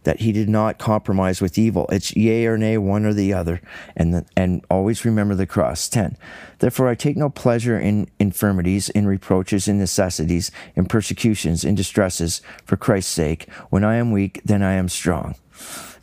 that 0.05 0.21
he 0.21 0.31
did 0.31 0.47
not 0.47 0.79
compromise 0.79 1.41
with 1.41 1.57
evil. 1.57 1.87
It's 1.91 2.15
yea 2.15 2.45
or 2.45 2.57
nay, 2.57 2.77
one 2.77 3.05
or 3.05 3.13
the 3.13 3.33
other. 3.33 3.59
And, 3.95 4.13
the, 4.13 4.25
and 4.37 4.63
always 4.69 5.03
remember 5.03 5.35
the 5.35 5.45
cross. 5.45 5.89
10. 5.89 6.17
Therefore, 6.59 6.87
I 6.87 6.95
take 6.95 7.17
no 7.17 7.29
pleasure 7.29 7.77
in 7.77 8.07
infirmities, 8.19 8.89
in 8.89 9.07
reproaches, 9.07 9.67
in 9.67 9.77
necessities, 9.77 10.51
in 10.75 10.85
persecutions, 10.85 11.65
in 11.65 11.75
distresses, 11.75 12.41
for 12.63 12.77
Christ's 12.77 13.13
sake. 13.13 13.51
When 13.69 13.83
I 13.83 13.95
am 13.95 14.11
weak, 14.11 14.41
then 14.45 14.63
I 14.63 14.73
am 14.73 14.89
strong. 14.89 15.35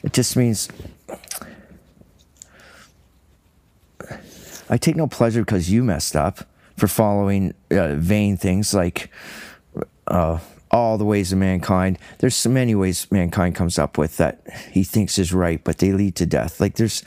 It 0.03 0.13
just 0.13 0.37
means 0.37 0.69
I 4.69 4.77
take 4.77 4.97
no 4.97 5.07
pleasure 5.07 5.43
because 5.43 5.71
you 5.71 5.85
messed 5.85 6.17
up 6.17 6.49
for 6.77 6.89
following 6.89 7.55
uh, 7.71 7.95
vain 7.95 8.37
things 8.37 8.75
like 8.75 9.11
uh, 10.09 10.39
all 10.73 10.97
the 10.97 11.05
ways 11.05 11.33
of 11.33 11.39
mankind. 11.39 11.99
There's 12.19 12.35
so 12.35 12.49
many 12.51 12.75
ways 12.75 13.11
mankind 13.11 13.55
comes 13.55 13.79
up 13.79 13.99
with 13.99 14.17
that 14.17 14.43
he 14.71 14.85
thinks 14.85 15.19
is 15.19 15.33
right, 15.33 15.63
but 15.63 15.79
they 15.79 15.93
lead 15.93 16.17
to 16.17 16.27
death. 16.27 16.61
Like 16.61 16.77
there's 16.77 17.03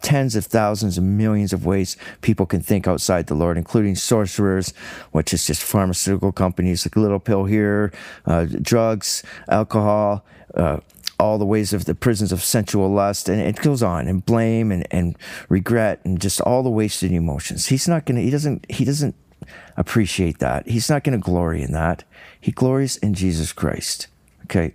tens 0.00 0.34
of 0.34 0.44
thousands 0.44 0.98
and 0.98 1.16
millions 1.16 1.52
of 1.52 1.64
ways 1.64 1.96
people 2.22 2.46
can 2.46 2.60
think 2.60 2.88
outside 2.88 3.26
the 3.26 3.34
Lord, 3.34 3.56
including 3.56 3.94
sorcerers, 3.94 4.72
which 5.12 5.32
is 5.32 5.46
just 5.46 5.62
pharmaceutical 5.62 6.32
companies 6.32 6.84
like 6.84 6.96
Little 6.96 7.20
Pill 7.20 7.44
here, 7.44 7.92
uh, 8.26 8.46
drugs, 8.46 9.22
alcohol, 9.48 10.24
uh, 10.54 10.78
all 11.20 11.38
the 11.38 11.46
ways 11.46 11.72
of 11.72 11.84
the 11.84 11.94
prisons 11.94 12.32
of 12.32 12.42
sensual 12.42 12.90
lust, 12.90 13.28
and 13.28 13.40
it 13.40 13.56
goes 13.62 13.82
on, 13.82 14.08
and 14.08 14.26
blame 14.26 14.72
and, 14.72 14.86
and 14.90 15.16
regret, 15.48 16.00
and 16.04 16.20
just 16.20 16.40
all 16.40 16.64
the 16.64 16.70
wasted 16.70 17.12
emotions. 17.12 17.66
He's 17.66 17.86
not 17.86 18.06
gonna. 18.06 18.20
He 18.20 18.30
doesn't. 18.30 18.68
He 18.68 18.84
doesn't 18.84 19.14
appreciate 19.76 20.38
that. 20.38 20.68
He's 20.68 20.88
not 20.88 21.04
going 21.04 21.18
to 21.18 21.24
glory 21.24 21.62
in 21.62 21.72
that. 21.72 22.04
He 22.40 22.52
glories 22.52 22.96
in 22.98 23.14
Jesus 23.14 23.52
Christ. 23.52 24.08
Okay. 24.44 24.74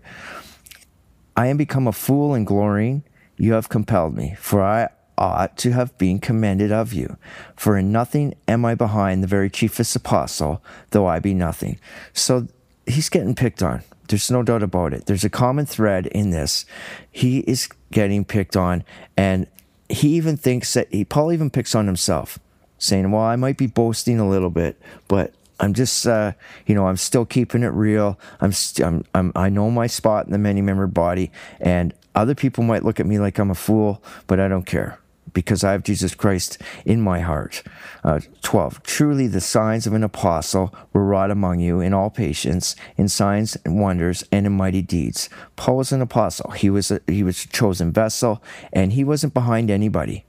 I 1.36 1.48
am 1.48 1.58
become 1.58 1.88
a 1.88 1.92
fool 1.92 2.34
in 2.34 2.46
glorying. 2.46 3.04
You 3.38 3.54
have 3.54 3.70
compelled 3.70 4.16
me, 4.16 4.36
for 4.40 4.64
I 4.64 4.90
ought 5.18 5.58
to 5.58 5.72
have 5.72 5.98
been 5.98 6.20
commended 6.20 6.72
of 6.72 6.94
you. 6.94 7.18
For 7.56 7.78
in 7.78 7.92
nothing 7.92 8.36
am 8.48 8.66
I 8.66 8.76
behind 8.76 9.22
the 9.22 9.28
very 9.28 9.50
chiefest 9.50 9.96
apostle, 9.96 10.64
though 10.92 11.06
I 11.06 11.20
be 11.20 11.34
nothing. 11.34 11.80
So 12.14 12.48
he's 12.86 13.10
getting 13.10 13.36
picked 13.36 13.62
on. 13.62 13.84
There's 14.08 14.32
no 14.32 14.42
doubt 14.42 14.64
about 14.64 14.94
it. 14.94 15.06
There's 15.06 15.26
a 15.26 15.30
common 15.30 15.66
thread 15.66 16.08
in 16.08 16.32
this. 16.32 16.66
He 17.12 17.40
is 17.40 17.68
getting 17.92 18.26
picked 18.26 18.56
on, 18.56 18.84
and 19.18 19.48
he 19.90 20.16
even 20.16 20.38
thinks 20.38 20.74
that 20.74 20.92
he, 20.94 21.06
Paul 21.06 21.32
even 21.32 21.50
picks 21.50 21.76
on 21.76 21.88
himself 21.88 22.40
saying, 22.80 23.12
well, 23.12 23.24
I 23.24 23.36
might 23.36 23.58
be 23.58 23.68
boasting 23.68 24.20
a 24.20 24.28
little 24.28 24.50
bit, 24.50 24.80
but 25.08 25.34
I'm 25.60 25.74
just, 25.74 26.06
uh, 26.06 26.34
you 26.66 26.76
know, 26.76 26.88
I'm 26.88 26.98
still 26.98 27.26
keeping 27.26 27.64
it 27.64 27.68
real. 27.68 28.20
I'm, 28.42 28.52
st- 28.52 28.86
I'm, 28.86 29.06
I'm, 29.16 29.32
I 29.36 29.50
know 29.50 29.72
my 29.72 29.88
spot 29.88 30.26
in 30.26 30.32
the 30.32 30.38
many 30.38 30.62
membered 30.62 30.94
body, 30.94 31.32
and 31.60 31.94
other 32.14 32.36
people 32.36 32.64
might 32.64 32.84
look 32.84 33.00
at 33.00 33.06
me 33.06 33.20
like 33.20 33.40
I'm 33.40 33.52
a 33.52 33.56
fool, 33.56 34.04
but 34.28 34.40
I 34.40 34.48
don't 34.48 34.66
care 34.66 35.00
because 35.34 35.64
I 35.64 35.72
have 35.74 35.84
Jesus 35.84 36.16
Christ 36.16 36.58
in 36.86 37.02
my 37.02 37.20
heart. 37.20 37.64
Uh, 38.04 38.22
12. 38.42 38.82
Truly, 38.84 39.28
the 39.28 39.42
signs 39.42 39.86
of 39.86 39.94
an 39.94 40.04
apostle 40.04 40.74
were 40.94 41.04
wrought 41.04 41.32
among 41.32 41.60
you 41.60 41.80
in 41.80 41.94
all 41.94 42.10
patience, 42.10 42.76
in 42.96 43.08
signs 43.10 43.58
and 43.66 43.80
wonders, 43.80 44.24
and 44.32 44.46
in 44.46 44.54
mighty 44.54 44.82
deeds. 44.82 45.30
Paul 45.56 45.78
was 45.78 45.92
an 45.92 46.02
apostle. 46.02 46.52
He 46.52 46.70
was 46.70 46.92
a, 46.92 47.02
he 47.08 47.24
was 47.24 47.44
a 47.44 47.48
chosen 47.50 47.92
vessel, 47.92 48.42
and 48.72 48.94
he 48.94 49.04
wasn't 49.04 49.34
behind 49.34 49.70
anybody 49.70 50.26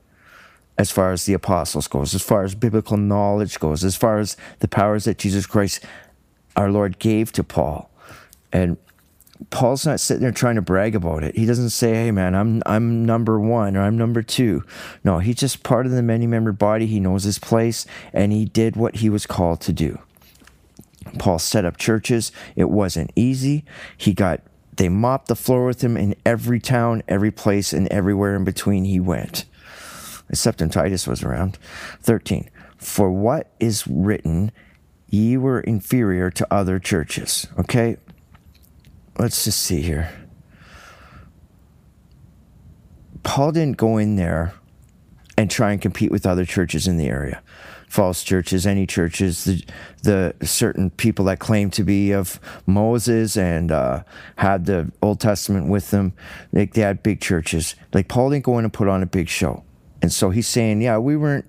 as 0.79 0.93
far 0.93 1.11
as 1.11 1.27
the 1.27 1.35
apostles 1.35 1.89
goes, 1.89 2.15
as 2.15 2.23
far 2.23 2.45
as 2.45 2.55
biblical 2.55 2.97
knowledge 2.97 3.59
goes, 3.59 3.83
as 3.83 3.97
far 3.97 4.21
as 4.21 4.37
the 4.61 4.69
powers 4.69 5.05
that 5.05 5.19
Jesus 5.19 5.45
Christ, 5.45 5.85
our 6.57 6.71
Lord, 6.71 7.01
gave 7.01 7.33
to 7.33 7.43
Paul. 7.43 7.91
And 8.53 8.79
Paul's 9.51 9.85
not 9.85 10.01
sitting 10.01 10.23
there 10.23 10.31
trying 10.31 10.55
to 10.55 10.63
brag 10.63 10.95
about 10.95 11.25
it. 11.25 11.37
He 11.37 11.47
doesn't 11.47 11.71
say, 11.71 11.95
"Hey, 11.95 12.11
man, 12.11 12.35
I'm 12.35 12.63
I'm 12.65 13.05
number 13.05 13.39
one 13.39 13.77
or 13.77 13.83
I'm 13.83 13.99
number 13.99 14.23
two. 14.23 14.65
No, 15.05 15.19
he's 15.19 15.37
just 15.37 15.63
part 15.63 15.85
of 15.85 15.93
the 15.93 16.03
many-membered 16.03 16.59
body. 16.59 16.87
He 16.87 17.01
knows 17.01 17.25
his 17.25 17.39
place, 17.39 17.85
and 18.13 18.33
he 18.33 18.45
did 18.45 18.77
what 18.77 18.97
he 18.97 19.11
was 19.11 19.27
called 19.27 19.61
to 19.63 19.73
do. 19.73 19.99
Paul 21.19 21.39
set 21.39 21.65
up 21.65 21.77
churches. 21.77 22.33
It 22.57 22.69
wasn't 22.69 23.13
easy. 23.17 23.65
He 23.97 24.13
got 24.13 24.41
they 24.77 24.89
mopped 24.89 25.29
the 25.29 25.37
floor 25.37 25.67
with 25.67 25.83
him 25.83 25.97
in 25.97 26.15
every 26.25 26.61
town, 26.61 27.03
every 27.09 27.31
place, 27.31 27.73
and 27.73 27.89
everywhere 27.89 28.37
in 28.37 28.45
between 28.45 28.85
he 28.85 29.01
went 29.01 29.45
except 30.31 30.61
when 30.61 30.71
Titus 30.71 31.07
was 31.07 31.23
around. 31.23 31.59
13. 32.03 32.51
For 32.77 33.11
what 33.11 33.51
is 33.59 33.87
written, 33.87 34.53
ye 35.09 35.37
were 35.37 35.61
inferior 35.61 36.31
to 36.31 36.47
other 36.53 36.79
churches. 36.79 37.47
Okay? 37.59 37.97
Let's 39.19 39.45
just 39.45 39.61
see 39.61 39.83
here. 39.83 40.13
Paul 43.25 43.53
didn't 43.53 43.77
go 43.77 43.99
in 43.99 44.17
there 44.17 44.55
and 45.37 45.51
try 45.51 45.73
and 45.73 45.81
compete 45.81 46.11
with 46.11 46.27
other 46.27 46.45
churches 46.45 46.87
in 46.87 46.97
the 46.97 47.09
area. 47.09 47.43
False 47.89 48.23
churches, 48.23 48.67
any 48.67 48.87
churches, 48.87 49.45
the, 49.45 49.65
the 50.03 50.47
certain 50.47 50.91
people 50.91 51.25
that 51.25 51.39
claim 51.39 51.71
to 51.71 51.85
be 51.85 52.13
of 52.13 52.39
Moses 52.67 53.37
and 53.37 53.73
uh, 53.73 54.03
had 54.37 54.67
the 54.67 54.93
Old 55.01 55.21
Testament 55.21 55.69
with 55.69 55.91
them, 55.91 56.13
they, 56.53 56.67
they 56.67 56.83
had 56.83 57.03
big 57.03 57.21
churches. 57.21 57.77
Like 57.95 58.09
Paul 58.09 58.31
didn't 58.31 58.45
go 58.45 58.59
in 58.59 58.65
and 58.65 58.73
put 58.73 58.89
on 58.89 59.03
a 59.03 59.07
big 59.07 59.29
show. 59.29 59.65
And 60.09 60.13
so 60.15 60.31
he's 60.31 60.49
saying, 60.49 60.81
yeah, 60.81 60.97
we 60.97 61.19
weren't 61.19 61.45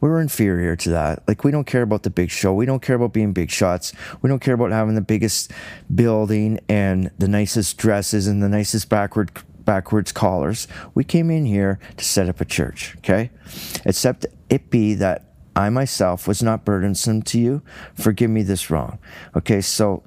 we 0.00 0.08
were 0.08 0.20
inferior 0.20 0.74
to 0.74 0.90
that. 0.90 1.22
Like 1.28 1.44
we 1.44 1.52
don't 1.52 1.64
care 1.64 1.82
about 1.82 2.02
the 2.02 2.10
big 2.10 2.28
show. 2.28 2.52
We 2.52 2.66
don't 2.66 2.82
care 2.82 2.96
about 2.96 3.12
being 3.12 3.32
big 3.32 3.52
shots. 3.52 3.92
We 4.20 4.26
don't 4.26 4.40
care 4.40 4.54
about 4.54 4.72
having 4.72 4.96
the 4.96 5.00
biggest 5.00 5.52
building 5.94 6.58
and 6.68 7.12
the 7.18 7.28
nicest 7.28 7.78
dresses 7.78 8.26
and 8.26 8.42
the 8.42 8.48
nicest 8.48 8.88
backward 8.88 9.30
backwards 9.64 10.10
collars. 10.10 10.66
We 10.92 11.04
came 11.04 11.30
in 11.30 11.44
here 11.44 11.78
to 11.98 12.04
set 12.04 12.28
up 12.28 12.40
a 12.40 12.44
church, 12.44 12.96
okay? 12.98 13.30
Except 13.84 14.26
it 14.48 14.70
be 14.70 14.94
that 14.94 15.32
I 15.54 15.70
myself 15.70 16.26
was 16.26 16.42
not 16.42 16.64
burdensome 16.64 17.22
to 17.22 17.38
you. 17.38 17.62
Forgive 17.94 18.30
me 18.30 18.42
this 18.42 18.70
wrong. 18.70 18.98
Okay, 19.36 19.60
so 19.60 20.02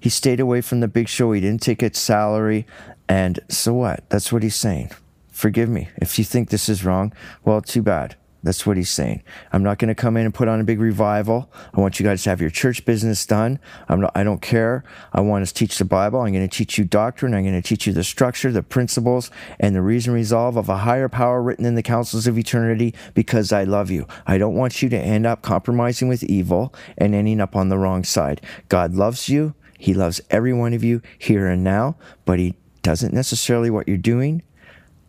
he 0.00 0.08
stayed 0.08 0.40
away 0.40 0.62
from 0.62 0.80
the 0.80 0.88
big 0.88 1.08
show. 1.08 1.30
He 1.32 1.42
didn't 1.42 1.60
take 1.60 1.82
its 1.82 1.98
salary. 1.98 2.66
And 3.06 3.38
so 3.50 3.74
what? 3.74 4.08
That's 4.08 4.32
what 4.32 4.42
he's 4.42 4.56
saying 4.56 4.92
forgive 5.36 5.68
me. 5.68 5.88
If 5.96 6.18
you 6.18 6.24
think 6.24 6.48
this 6.48 6.68
is 6.68 6.84
wrong, 6.84 7.12
well, 7.44 7.60
too 7.60 7.82
bad. 7.82 8.16
That's 8.42 8.64
what 8.64 8.76
he's 8.76 8.90
saying. 8.90 9.24
I'm 9.52 9.64
not 9.64 9.78
going 9.78 9.88
to 9.88 9.94
come 9.94 10.16
in 10.16 10.24
and 10.24 10.32
put 10.32 10.46
on 10.46 10.60
a 10.60 10.64
big 10.64 10.78
revival. 10.78 11.50
I 11.74 11.80
want 11.80 11.98
you 11.98 12.06
guys 12.06 12.22
to 12.22 12.30
have 12.30 12.40
your 12.40 12.50
church 12.50 12.84
business 12.84 13.26
done. 13.26 13.58
I'm 13.88 14.00
not, 14.00 14.12
I 14.14 14.22
don't 14.22 14.40
care. 14.40 14.84
I 15.12 15.20
want 15.20 15.46
to 15.46 15.52
teach 15.52 15.78
the 15.78 15.84
Bible. 15.84 16.20
I'm 16.20 16.32
going 16.32 16.48
to 16.48 16.56
teach 16.56 16.78
you 16.78 16.84
doctrine. 16.84 17.34
I'm 17.34 17.42
going 17.42 17.60
to 17.60 17.68
teach 17.68 17.88
you 17.88 17.92
the 17.92 18.04
structure, 18.04 18.52
the 18.52 18.62
principles, 18.62 19.32
and 19.58 19.74
the 19.74 19.82
reason 19.82 20.14
resolve 20.14 20.56
of 20.56 20.68
a 20.68 20.78
higher 20.78 21.08
power 21.08 21.42
written 21.42 21.66
in 21.66 21.74
the 21.74 21.82
councils 21.82 22.28
of 22.28 22.38
eternity 22.38 22.94
because 23.14 23.52
I 23.52 23.64
love 23.64 23.90
you. 23.90 24.06
I 24.28 24.38
don't 24.38 24.54
want 24.54 24.80
you 24.80 24.88
to 24.90 24.98
end 24.98 25.26
up 25.26 25.42
compromising 25.42 26.06
with 26.06 26.22
evil 26.22 26.72
and 26.96 27.16
ending 27.16 27.40
up 27.40 27.56
on 27.56 27.68
the 27.68 27.78
wrong 27.78 28.04
side. 28.04 28.40
God 28.68 28.94
loves 28.94 29.28
you. 29.28 29.54
He 29.76 29.92
loves 29.92 30.20
every 30.30 30.52
one 30.52 30.72
of 30.72 30.84
you 30.84 31.02
here 31.18 31.48
and 31.48 31.64
now, 31.64 31.96
but 32.24 32.38
he 32.38 32.54
doesn't 32.82 33.12
necessarily 33.12 33.70
what 33.70 33.88
you're 33.88 33.96
doing 33.96 34.42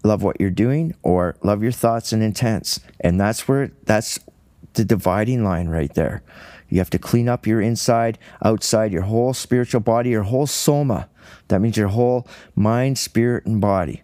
love 0.07 0.23
what 0.23 0.39
you're 0.39 0.49
doing 0.49 0.95
or 1.03 1.35
love 1.43 1.61
your 1.61 1.71
thoughts 1.71 2.11
and 2.11 2.23
intents. 2.23 2.79
And 2.99 3.19
that's 3.19 3.47
where 3.47 3.71
that's 3.83 4.19
the 4.73 4.85
dividing 4.85 5.43
line 5.43 5.67
right 5.67 5.93
there. 5.93 6.23
You 6.69 6.79
have 6.79 6.89
to 6.91 6.99
clean 6.99 7.29
up 7.29 7.47
your 7.47 7.61
inside, 7.61 8.17
outside, 8.43 8.91
your 8.91 9.03
whole 9.03 9.33
spiritual 9.33 9.81
body, 9.81 10.09
your 10.09 10.23
whole 10.23 10.47
soma. 10.47 11.09
That 11.47 11.61
means 11.61 11.77
your 11.77 11.87
whole 11.89 12.27
mind, 12.55 12.97
spirit, 12.97 13.45
and 13.45 13.61
body. 13.61 14.03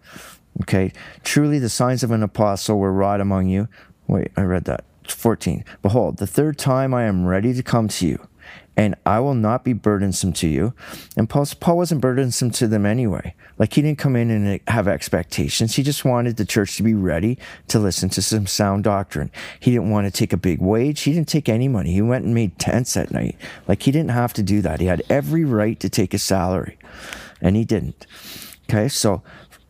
Okay. 0.62 0.94
Truly, 1.24 1.60
the 1.60 1.70
signs 1.70 2.04
of 2.04 2.12
an 2.12 2.24
apostle 2.24 2.80
were 2.80 2.94
wrought 2.94 3.22
among 3.22 3.48
you. 3.48 3.68
Wait, 4.08 4.32
I 4.38 4.42
read 4.42 4.66
that. 4.66 4.86
14. 5.08 5.66
Behold, 5.82 6.18
the 6.18 6.28
third 6.28 6.58
time 6.58 6.94
I 6.94 7.04
am 7.04 7.26
ready 7.26 7.54
to 7.54 7.64
come 7.64 7.88
to 7.90 8.08
you 8.08 8.28
and 8.76 8.96
I 9.06 9.20
will 9.20 9.36
not 9.36 9.64
be 9.64 9.74
burdensome 9.74 10.34
to 10.34 10.48
you. 10.48 10.74
And 11.16 11.30
Paul, 11.30 11.48
Paul 11.60 11.78
wasn't 11.78 12.02
burdensome 12.02 12.52
to 12.52 12.68
them 12.68 12.86
anyway. 12.86 13.36
Like 13.60 13.74
he 13.74 13.82
didn't 13.82 14.00
come 14.00 14.16
in 14.16 14.32
and 14.32 14.60
have 14.68 14.88
expectations. 14.88 15.76
He 15.76 15.84
just 15.84 16.06
wanted 16.06 16.38
the 16.38 16.46
church 16.46 16.78
to 16.78 16.84
be 16.84 16.94
ready 16.94 17.38
to 17.68 17.80
listen 17.80 18.10
to 18.10 18.22
some 18.22 18.48
sound 18.48 18.84
doctrine. 18.84 19.32
He 19.60 19.72
didn't 19.72 19.92
want 19.92 20.08
to 20.08 20.12
take 20.12 20.34
a 20.34 20.38
big 20.38 20.60
wage. 20.60 21.02
He 21.02 21.14
didn't 21.14 21.28
take 21.28 21.48
any 21.48 21.68
money. 21.68 21.94
He 21.94 22.02
went 22.02 22.26
and 22.26 22.34
made 22.34 22.58
tents 22.58 22.98
at 22.98 23.12
night. 23.12 23.38
Like 23.68 23.84
he 23.84 23.92
didn't 23.92 24.12
have 24.12 24.34
to 24.34 24.44
do 24.44 24.62
that. 24.62 24.80
He 24.80 24.88
had 24.88 25.04
every 25.10 25.46
right 25.46 25.80
to 25.80 25.90
take 25.90 26.14
a 26.14 26.20
salary 26.20 26.78
and 27.42 27.56
he 27.56 27.66
didn't. 27.66 28.08
Okay. 28.64 28.88
So 28.88 29.22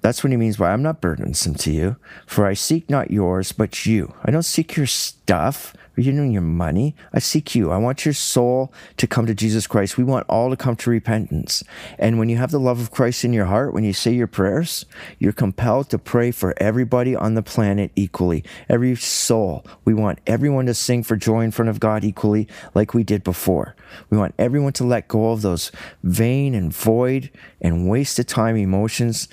that's 0.03 0.23
what 0.23 0.31
he 0.31 0.37
means 0.37 0.57
by 0.57 0.71
I'm 0.71 0.83
not 0.83 1.01
burdensome 1.01 1.55
to 1.55 1.71
you, 1.71 1.95
for 2.25 2.45
I 2.45 2.53
seek 2.53 2.89
not 2.89 3.09
yours, 3.09 3.53
but 3.53 3.85
you. 3.85 4.13
I 4.23 4.31
don't 4.31 4.43
seek 4.43 4.75
your 4.75 4.85
stuff. 4.85 5.73
You 5.95 6.11
know 6.11 6.23
your 6.23 6.41
money. 6.41 6.95
I 7.13 7.19
seek 7.19 7.53
you. 7.53 7.71
I 7.71 7.77
want 7.77 8.05
your 8.05 8.13
soul 8.13 8.73
to 8.97 9.05
come 9.05 9.27
to 9.27 9.35
Jesus 9.35 9.67
Christ. 9.67 9.97
We 9.97 10.03
want 10.03 10.25
all 10.27 10.49
to 10.49 10.55
come 10.55 10.75
to 10.77 10.89
repentance. 10.89 11.63
And 11.99 12.17
when 12.17 12.29
you 12.29 12.37
have 12.37 12.51
the 12.51 12.59
love 12.59 12.79
of 12.79 12.91
Christ 12.91 13.23
in 13.23 13.33
your 13.33 13.45
heart, 13.45 13.73
when 13.73 13.83
you 13.83 13.93
say 13.93 14.11
your 14.11 14.27
prayers, 14.27 14.85
you're 15.19 15.33
compelled 15.33 15.89
to 15.91 15.99
pray 15.99 16.31
for 16.31 16.55
everybody 16.57 17.15
on 17.15 17.35
the 17.35 17.43
planet 17.43 17.91
equally, 17.95 18.43
every 18.67 18.95
soul. 18.95 19.65
We 19.85 19.93
want 19.93 20.19
everyone 20.25 20.65
to 20.65 20.73
sing 20.73 21.03
for 21.03 21.15
joy 21.15 21.41
in 21.41 21.51
front 21.51 21.69
of 21.69 21.79
God 21.79 22.03
equally, 22.03 22.47
like 22.73 22.93
we 22.93 23.03
did 23.03 23.23
before. 23.23 23.75
We 24.09 24.17
want 24.17 24.33
everyone 24.39 24.73
to 24.73 24.83
let 24.83 25.07
go 25.07 25.31
of 25.31 25.43
those 25.43 25.71
vain 26.01 26.55
and 26.55 26.73
void 26.73 27.29
and 27.61 27.87
wasted 27.87 28.27
time 28.27 28.55
emotions. 28.55 29.27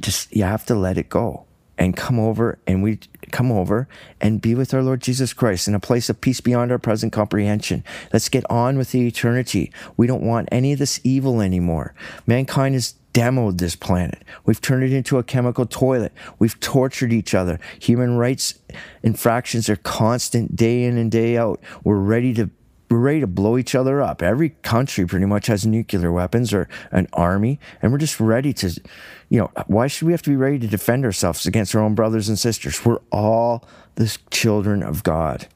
Just, 0.00 0.34
you 0.34 0.44
have 0.44 0.64
to 0.66 0.74
let 0.74 0.96
it 0.96 1.08
go 1.08 1.46
and 1.78 1.96
come 1.96 2.18
over 2.18 2.58
and 2.66 2.82
we 2.82 2.98
come 3.30 3.50
over 3.50 3.88
and 4.20 4.40
be 4.40 4.54
with 4.54 4.72
our 4.72 4.82
Lord 4.82 5.00
Jesus 5.00 5.32
Christ 5.32 5.66
in 5.66 5.74
a 5.74 5.80
place 5.80 6.08
of 6.08 6.20
peace 6.20 6.40
beyond 6.40 6.70
our 6.70 6.78
present 6.78 7.12
comprehension. 7.12 7.82
Let's 8.12 8.28
get 8.28 8.48
on 8.50 8.78
with 8.78 8.92
the 8.92 9.06
eternity. 9.06 9.72
We 9.96 10.06
don't 10.06 10.22
want 10.22 10.48
any 10.52 10.72
of 10.72 10.78
this 10.78 11.00
evil 11.02 11.40
anymore. 11.40 11.94
Mankind 12.26 12.74
has 12.74 12.94
demoed 13.12 13.58
this 13.58 13.76
planet. 13.76 14.22
We've 14.44 14.60
turned 14.60 14.84
it 14.84 14.92
into 14.92 15.18
a 15.18 15.22
chemical 15.22 15.66
toilet. 15.66 16.12
We've 16.38 16.58
tortured 16.60 17.12
each 17.12 17.34
other. 17.34 17.58
Human 17.80 18.16
rights 18.16 18.58
infractions 19.02 19.68
are 19.68 19.76
constant 19.76 20.56
day 20.56 20.84
in 20.84 20.98
and 20.98 21.10
day 21.10 21.36
out. 21.36 21.60
We're 21.84 21.96
ready 21.96 22.34
to 22.34 22.50
we're 22.94 23.00
ready 23.00 23.20
to 23.20 23.26
blow 23.26 23.58
each 23.58 23.74
other 23.74 24.00
up. 24.00 24.22
Every 24.22 24.50
country 24.62 25.04
pretty 25.04 25.26
much 25.26 25.48
has 25.48 25.66
nuclear 25.66 26.12
weapons 26.12 26.54
or 26.54 26.68
an 26.92 27.08
army, 27.12 27.58
and 27.82 27.90
we're 27.90 27.98
just 27.98 28.20
ready 28.20 28.52
to, 28.52 28.80
you 29.28 29.40
know, 29.40 29.50
why 29.66 29.88
should 29.88 30.06
we 30.06 30.12
have 30.12 30.22
to 30.22 30.30
be 30.30 30.36
ready 30.36 30.60
to 30.60 30.68
defend 30.68 31.04
ourselves 31.04 31.44
against 31.44 31.74
our 31.74 31.82
own 31.82 31.96
brothers 31.96 32.28
and 32.28 32.38
sisters? 32.38 32.84
We're 32.84 33.00
all 33.10 33.64
the 33.96 34.16
children 34.30 34.84
of 34.84 35.02
God. 35.02 35.48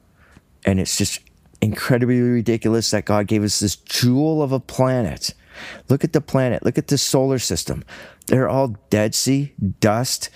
And 0.65 0.81
it's 0.81 0.97
just 0.97 1.21
incredibly 1.61 2.19
ridiculous 2.19 2.91
that 2.91 3.05
God 3.05 3.27
gave 3.27 3.43
us 3.43 3.59
this 3.59 3.77
jewel 3.77 4.43
of 4.43 4.51
a 4.51 4.59
planet. 4.59 5.33
Look 5.87 6.03
at 6.03 6.11
the 6.11 6.21
planet, 6.21 6.65
look 6.65 6.77
at 6.77 6.87
the 6.87 6.97
solar 6.97 7.39
system. 7.39 7.85
They're 8.27 8.49
all 8.49 8.75
dead 8.89 9.15
sea, 9.15 9.53
dust, 9.79 10.29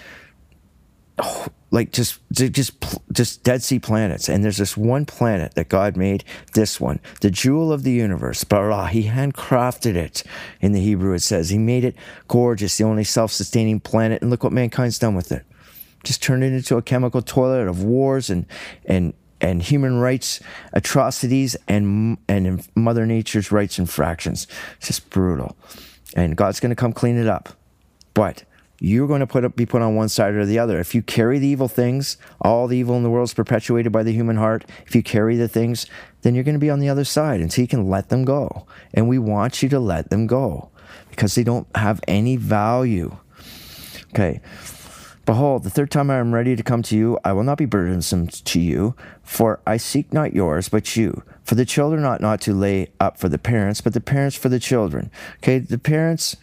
oh, 1.19 1.47
like 1.71 1.91
just 1.91 2.19
just 2.31 2.73
just 3.11 3.43
dead 3.43 3.63
sea 3.63 3.79
planets. 3.79 4.29
And 4.29 4.43
there's 4.43 4.57
this 4.57 4.77
one 4.77 5.05
planet 5.05 5.55
that 5.55 5.69
god 5.69 5.97
made 5.97 6.23
this 6.53 6.79
one 6.79 6.99
the 7.21 7.31
jewel 7.31 7.71
of 7.71 7.83
the 7.83 7.91
universe. 7.91 8.43
Bara 8.43 8.87
he 8.87 9.05
handcrafted 9.05 9.95
it. 9.95 10.23
In 10.61 10.71
the 10.71 10.79
hebrew 10.79 11.13
it 11.13 11.21
says 11.21 11.49
he 11.49 11.57
made 11.57 11.83
it 11.83 11.95
gorgeous 12.27 12.77
the 12.77 12.83
only 12.83 13.03
self-sustaining 13.03 13.79
planet. 13.79 14.21
And 14.21 14.29
look 14.29 14.43
what 14.43 14.53
mankind's 14.53 14.99
done 14.99 15.15
with 15.15 15.31
it. 15.31 15.45
Just 16.03 16.21
turned 16.21 16.43
it 16.43 16.53
into 16.53 16.77
a 16.77 16.81
chemical 16.81 17.21
toilet 17.21 17.67
of 17.67 17.83
wars 17.83 18.29
and 18.29 18.45
and 18.85 19.13
and 19.41 19.61
human 19.61 19.99
rights 19.99 20.39
atrocities 20.73 21.55
and 21.67 22.17
and 22.29 22.67
mother 22.75 23.05
nature's 23.05 23.51
rights 23.51 23.79
infractions. 23.79 24.47
It's 24.77 24.87
just 24.87 25.09
brutal. 25.09 25.57
And 26.15 26.37
god's 26.37 26.59
going 26.59 26.69
to 26.69 26.75
come 26.75 26.93
clean 26.93 27.17
it 27.17 27.27
up. 27.27 27.49
But 28.13 28.43
you're 28.83 29.07
going 29.07 29.21
to 29.21 29.27
put 29.27 29.45
up, 29.45 29.55
be 29.55 29.65
put 29.65 29.81
on 29.81 29.95
one 29.95 30.09
side 30.09 30.33
or 30.33 30.45
the 30.45 30.59
other. 30.59 30.77
If 30.77 30.93
you 30.93 31.01
carry 31.01 31.39
the 31.39 31.47
evil 31.47 31.69
things, 31.69 32.17
all 32.41 32.67
the 32.67 32.77
evil 32.77 32.97
in 32.97 33.03
the 33.03 33.09
world 33.09 33.29
is 33.29 33.33
perpetuated 33.33 33.93
by 33.93 34.03
the 34.03 34.11
human 34.11 34.35
heart. 34.35 34.65
If 34.85 34.93
you 34.93 35.01
carry 35.01 35.37
the 35.37 35.47
things, 35.47 35.85
then 36.21 36.35
you're 36.35 36.43
going 36.43 36.55
to 36.55 36.59
be 36.59 36.69
on 36.69 36.79
the 36.79 36.89
other 36.89 37.05
side 37.05 37.39
until 37.39 37.61
you 37.61 37.67
can 37.69 37.89
let 37.89 38.09
them 38.09 38.25
go. 38.25 38.67
And 38.93 39.07
we 39.07 39.17
want 39.17 39.63
you 39.63 39.69
to 39.69 39.79
let 39.79 40.09
them 40.09 40.27
go 40.27 40.69
because 41.09 41.33
they 41.35 41.45
don't 41.45 41.65
have 41.75 42.01
any 42.09 42.35
value. 42.35 43.15
Okay. 44.09 44.41
Behold, 45.25 45.63
the 45.63 45.69
third 45.69 45.89
time 45.89 46.09
I 46.09 46.17
am 46.17 46.33
ready 46.33 46.53
to 46.53 46.61
come 46.61 46.81
to 46.83 46.97
you, 46.97 47.17
I 47.23 47.31
will 47.31 47.45
not 47.45 47.57
be 47.57 47.65
burdensome 47.65 48.27
to 48.27 48.59
you, 48.59 48.95
for 49.21 49.61
I 49.65 49.77
seek 49.77 50.11
not 50.11 50.33
yours, 50.33 50.67
but 50.67 50.97
you. 50.97 51.23
For 51.45 51.55
the 51.55 51.63
children 51.63 52.03
ought 52.03 52.19
not 52.19 52.41
to 52.41 52.53
lay 52.53 52.91
up 52.99 53.17
for 53.17 53.29
the 53.29 53.39
parents, 53.39 53.79
but 53.79 53.93
the 53.93 54.01
parents 54.01 54.35
for 54.35 54.49
the 54.49 54.59
children. 54.59 55.09
Okay, 55.37 55.59
the 55.59 55.77
parents 55.77 56.35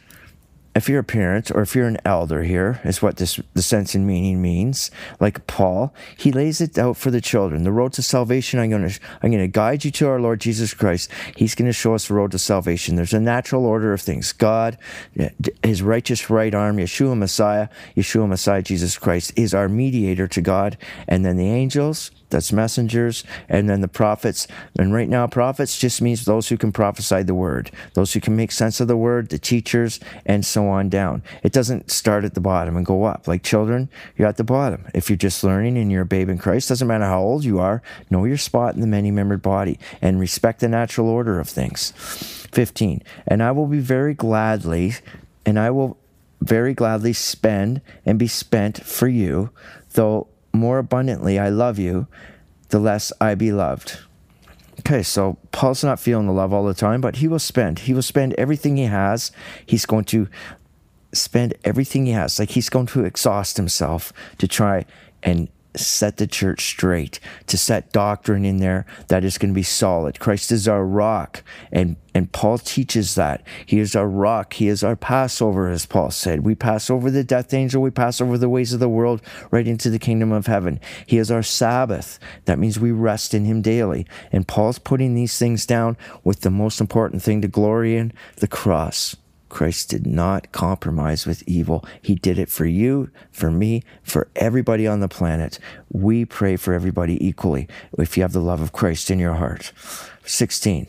if 0.80 0.88
you're 0.88 1.00
a 1.00 1.04
parent 1.04 1.50
or 1.50 1.60
if 1.60 1.76
you're 1.76 1.86
an 1.86 1.98
elder 2.06 2.42
here 2.42 2.80
is 2.84 3.02
what 3.02 3.18
this 3.18 3.38
the 3.52 3.60
sense 3.60 3.94
and 3.94 4.06
meaning 4.06 4.40
means 4.40 4.90
like 5.20 5.46
paul 5.46 5.92
he 6.16 6.32
lays 6.32 6.58
it 6.62 6.78
out 6.78 6.96
for 6.96 7.10
the 7.10 7.20
children. 7.20 7.64
The 7.64 7.70
road 7.70 7.92
to 7.94 8.02
salvation 8.02 8.58
i'm 8.58 8.70
to 8.70 8.98
i'm 9.20 9.30
going 9.30 9.42
to 9.42 9.46
guide 9.46 9.84
you 9.84 9.90
to 9.90 10.08
our 10.08 10.18
lord 10.18 10.40
jesus 10.40 10.72
christ. 10.72 11.10
He's 11.36 11.54
going 11.54 11.68
to 11.68 11.74
show 11.74 11.92
us 11.92 12.08
the 12.08 12.14
road 12.14 12.30
to 12.30 12.38
salvation. 12.38 12.96
There's 12.96 13.12
a 13.12 13.20
natural 13.20 13.66
order 13.66 13.92
of 13.92 14.00
things. 14.00 14.32
God 14.32 14.78
his 15.62 15.82
righteous 15.82 16.30
right 16.30 16.54
arm 16.54 16.78
yeshua 16.78 17.14
messiah 17.14 17.68
yeshua 17.94 18.26
messiah 18.26 18.62
jesus 18.62 18.96
christ 18.96 19.34
is 19.36 19.52
our 19.52 19.68
mediator 19.68 20.26
to 20.28 20.40
god. 20.40 20.78
And 21.06 21.26
then 21.26 21.36
the 21.36 21.50
angels 21.50 22.10
that's 22.30 22.52
messengers, 22.52 23.24
and 23.48 23.68
then 23.68 23.80
the 23.80 23.88
prophets. 23.88 24.46
And 24.78 24.94
right 24.94 25.08
now, 25.08 25.26
prophets 25.26 25.78
just 25.78 26.00
means 26.00 26.24
those 26.24 26.48
who 26.48 26.56
can 26.56 26.72
prophesy 26.72 27.22
the 27.22 27.34
word, 27.34 27.70
those 27.94 28.12
who 28.12 28.20
can 28.20 28.36
make 28.36 28.52
sense 28.52 28.80
of 28.80 28.88
the 28.88 28.96
word, 28.96 29.28
the 29.28 29.38
teachers, 29.38 30.00
and 30.24 30.46
so 30.46 30.68
on 30.68 30.69
down. 30.88 31.22
It 31.42 31.52
doesn't 31.52 31.90
start 31.90 32.24
at 32.24 32.34
the 32.34 32.40
bottom 32.40 32.76
and 32.76 32.86
go 32.86 33.04
up. 33.04 33.28
Like 33.28 33.42
children, 33.42 33.88
you're 34.16 34.28
at 34.28 34.36
the 34.36 34.44
bottom. 34.44 34.86
If 34.94 35.10
you're 35.10 35.16
just 35.16 35.44
learning 35.44 35.76
and 35.78 35.90
you're 35.90 36.02
a 36.02 36.06
babe 36.06 36.28
in 36.28 36.38
Christ, 36.38 36.68
doesn't 36.68 36.88
matter 36.88 37.04
how 37.04 37.20
old 37.20 37.44
you 37.44 37.58
are, 37.58 37.82
know 38.10 38.24
your 38.24 38.36
spot 38.36 38.74
in 38.74 38.80
the 38.80 38.86
many 38.86 39.10
membered 39.10 39.42
body 39.42 39.78
and 40.00 40.20
respect 40.20 40.60
the 40.60 40.68
natural 40.68 41.08
order 41.08 41.38
of 41.38 41.48
things. 41.48 41.92
15. 42.52 43.02
And 43.26 43.42
I 43.42 43.50
will 43.52 43.66
be 43.66 43.80
very 43.80 44.14
gladly, 44.14 44.94
and 45.44 45.58
I 45.58 45.70
will 45.70 45.98
very 46.40 46.74
gladly 46.74 47.12
spend 47.12 47.80
and 48.06 48.18
be 48.18 48.28
spent 48.28 48.84
for 48.84 49.08
you, 49.08 49.50
though 49.92 50.28
more 50.52 50.78
abundantly 50.78 51.38
I 51.38 51.48
love 51.48 51.78
you, 51.78 52.06
the 52.70 52.78
less 52.78 53.12
I 53.20 53.34
be 53.34 53.52
loved. 53.52 53.98
Okay, 54.80 55.02
so 55.02 55.36
Paul's 55.52 55.84
not 55.84 56.00
feeling 56.00 56.26
the 56.26 56.32
love 56.32 56.54
all 56.54 56.64
the 56.64 56.72
time, 56.72 57.02
but 57.02 57.16
he 57.16 57.28
will 57.28 57.38
spend. 57.38 57.80
He 57.80 57.92
will 57.92 58.02
spend 58.02 58.32
everything 58.34 58.78
he 58.78 58.84
has. 58.84 59.30
He's 59.66 59.84
going 59.84 60.04
to 60.06 60.26
spend 61.12 61.54
everything 61.64 62.06
he 62.06 62.12
has. 62.12 62.38
Like 62.38 62.50
he's 62.50 62.68
going 62.68 62.86
to 62.86 63.04
exhaust 63.04 63.56
himself 63.56 64.12
to 64.38 64.48
try 64.48 64.84
and 65.22 65.48
set 65.76 66.16
the 66.16 66.26
church 66.26 66.64
straight, 66.64 67.20
to 67.46 67.56
set 67.56 67.92
doctrine 67.92 68.44
in 68.44 68.58
there 68.58 68.86
that 69.08 69.24
is 69.24 69.38
going 69.38 69.50
to 69.50 69.54
be 69.54 69.62
solid. 69.62 70.18
Christ 70.18 70.50
is 70.50 70.66
our 70.66 70.84
rock, 70.84 71.42
and 71.70 71.96
and 72.12 72.32
Paul 72.32 72.58
teaches 72.58 73.14
that 73.14 73.46
he 73.64 73.78
is 73.78 73.94
our 73.94 74.08
rock. 74.08 74.54
He 74.54 74.66
is 74.66 74.82
our 74.82 74.96
Passover, 74.96 75.68
as 75.68 75.86
Paul 75.86 76.10
said. 76.10 76.40
We 76.40 76.56
pass 76.56 76.90
over 76.90 77.08
the 77.08 77.22
death 77.22 77.54
angel. 77.54 77.82
We 77.82 77.90
pass 77.90 78.20
over 78.20 78.36
the 78.36 78.48
ways 78.48 78.72
of 78.72 78.80
the 78.80 78.88
world 78.88 79.22
right 79.52 79.66
into 79.66 79.90
the 79.90 79.98
kingdom 80.00 80.32
of 80.32 80.46
heaven. 80.46 80.80
He 81.06 81.18
is 81.18 81.30
our 81.30 81.44
Sabbath. 81.44 82.18
That 82.46 82.58
means 82.58 82.80
we 82.80 82.90
rest 82.90 83.32
in 83.32 83.44
Him 83.44 83.62
daily. 83.62 84.06
And 84.32 84.48
Paul's 84.48 84.80
putting 84.80 85.14
these 85.14 85.38
things 85.38 85.66
down 85.66 85.96
with 86.24 86.40
the 86.40 86.50
most 86.50 86.80
important 86.80 87.22
thing 87.22 87.42
to 87.42 87.48
glory 87.48 87.96
in 87.96 88.12
the 88.38 88.48
cross. 88.48 89.16
Christ 89.50 89.90
did 89.90 90.06
not 90.06 90.52
compromise 90.52 91.26
with 91.26 91.46
evil. 91.46 91.84
He 92.00 92.14
did 92.14 92.38
it 92.38 92.48
for 92.48 92.64
you, 92.64 93.10
for 93.30 93.50
me, 93.50 93.82
for 94.02 94.28
everybody 94.36 94.86
on 94.86 95.00
the 95.00 95.08
planet. 95.08 95.58
We 95.92 96.24
pray 96.24 96.56
for 96.56 96.72
everybody 96.72 97.24
equally 97.24 97.68
if 97.98 98.16
you 98.16 98.22
have 98.22 98.32
the 98.32 98.40
love 98.40 98.62
of 98.62 98.72
Christ 98.72 99.10
in 99.10 99.18
your 99.18 99.34
heart. 99.34 99.72
16. 100.24 100.86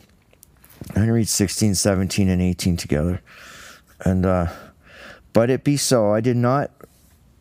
I'm 0.88 0.94
going 0.94 1.06
to 1.06 1.12
read 1.12 1.28
16, 1.28 1.74
17, 1.74 2.28
and 2.28 2.40
18 2.40 2.76
together. 2.76 3.20
And, 4.00 4.24
uh, 4.24 4.46
but 5.32 5.50
it 5.50 5.64
be 5.64 5.76
so, 5.76 6.12
I 6.12 6.20
did 6.20 6.36
not 6.36 6.70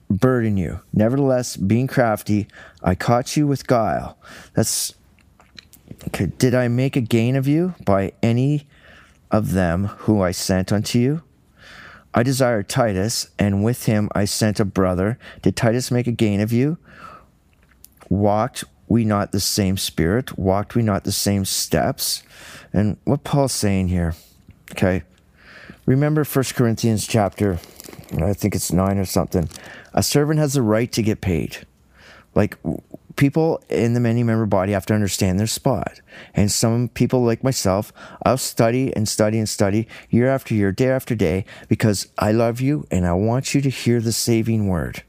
burden 0.10 0.58
you. 0.58 0.82
Nevertheless, 0.94 1.58
being 1.58 1.88
crafty, 1.88 2.48
I 2.84 2.96
caught 2.96 3.38
you 3.38 3.48
with 3.48 3.68
guile. 3.68 4.18
That's, 4.54 4.94
okay. 6.08 6.28
Did 6.38 6.54
I 6.54 6.68
make 6.68 6.96
a 6.96 7.02
gain 7.02 7.36
of 7.36 7.48
you 7.48 7.76
by 7.86 8.14
any 8.22 8.68
of 9.32 9.54
them 9.54 9.86
who 9.86 10.22
I 10.22 10.32
sent 10.32 10.72
unto 10.72 11.00
you? 11.00 11.24
I 12.13 12.24
desired 12.24 12.67
Titus, 12.67 13.30
and 13.39 13.63
with 13.63 13.86
him 13.86 14.10
I 14.13 14.26
sent 14.26 14.60
a 14.60 14.65
brother. 14.65 15.17
Did 15.41 15.56
Titus 15.56 15.89
make 15.89 16.08
a 16.08 16.12
gain 16.12 16.41
of 16.41 16.52
you? 16.52 16.78
Walked 18.10 18.65
we 18.88 19.06
not 19.06 19.32
the 19.32 19.39
same 19.39 19.78
spirit? 19.78 20.38
Walked 20.38 20.76
we 20.76 20.84
not 20.84 21.06
the 21.06 21.13
same 21.13 21.46
steps? 21.46 22.24
And 22.74 22.98
what 23.06 23.24
Paul's 23.24 23.54
saying 23.54 23.88
here, 23.88 24.13
okay? 24.72 25.04
Remember 25.86 26.26
1 26.26 26.46
Corinthians 26.54 27.08
chapter, 27.08 27.60
I 28.22 28.34
think 28.34 28.54
it's 28.54 28.74
9 28.74 28.98
or 28.98 29.06
something. 29.06 29.50
A 29.94 30.04
servant 30.04 30.39
has 30.39 30.54
the 30.54 30.62
right 30.62 30.91
to 30.91 31.02
get 31.02 31.22
paid. 31.22 31.65
Like 32.36 32.58
people 33.15 33.62
in 33.69 33.93
the 33.93 34.00
many 34.00 34.24
member 34.24 34.45
body 34.45 34.71
have 34.71 34.86
to 34.88 34.93
understand 34.93 35.39
their 35.39 35.47
spot. 35.47 36.02
And 36.34 36.52
some 36.52 36.89
people 36.89 37.24
like 37.24 37.43
myself, 37.43 37.91
I'll 38.26 38.38
study 38.38 38.95
and 38.95 39.08
study 39.08 39.38
and 39.38 39.47
study 39.47 39.88
year 40.10 40.28
after 40.28 40.54
year, 40.54 40.71
day 40.71 40.89
after 40.89 41.15
day, 41.15 41.45
because 41.67 42.08
I 42.17 42.32
love 42.32 42.62
you 42.62 42.86
and 42.91 43.06
I 43.06 43.13
want 43.13 43.54
you 43.54 43.62
to 43.62 43.69
hear 43.69 44.02
the 44.02 44.12
saving 44.12 44.67
word. 44.67 45.04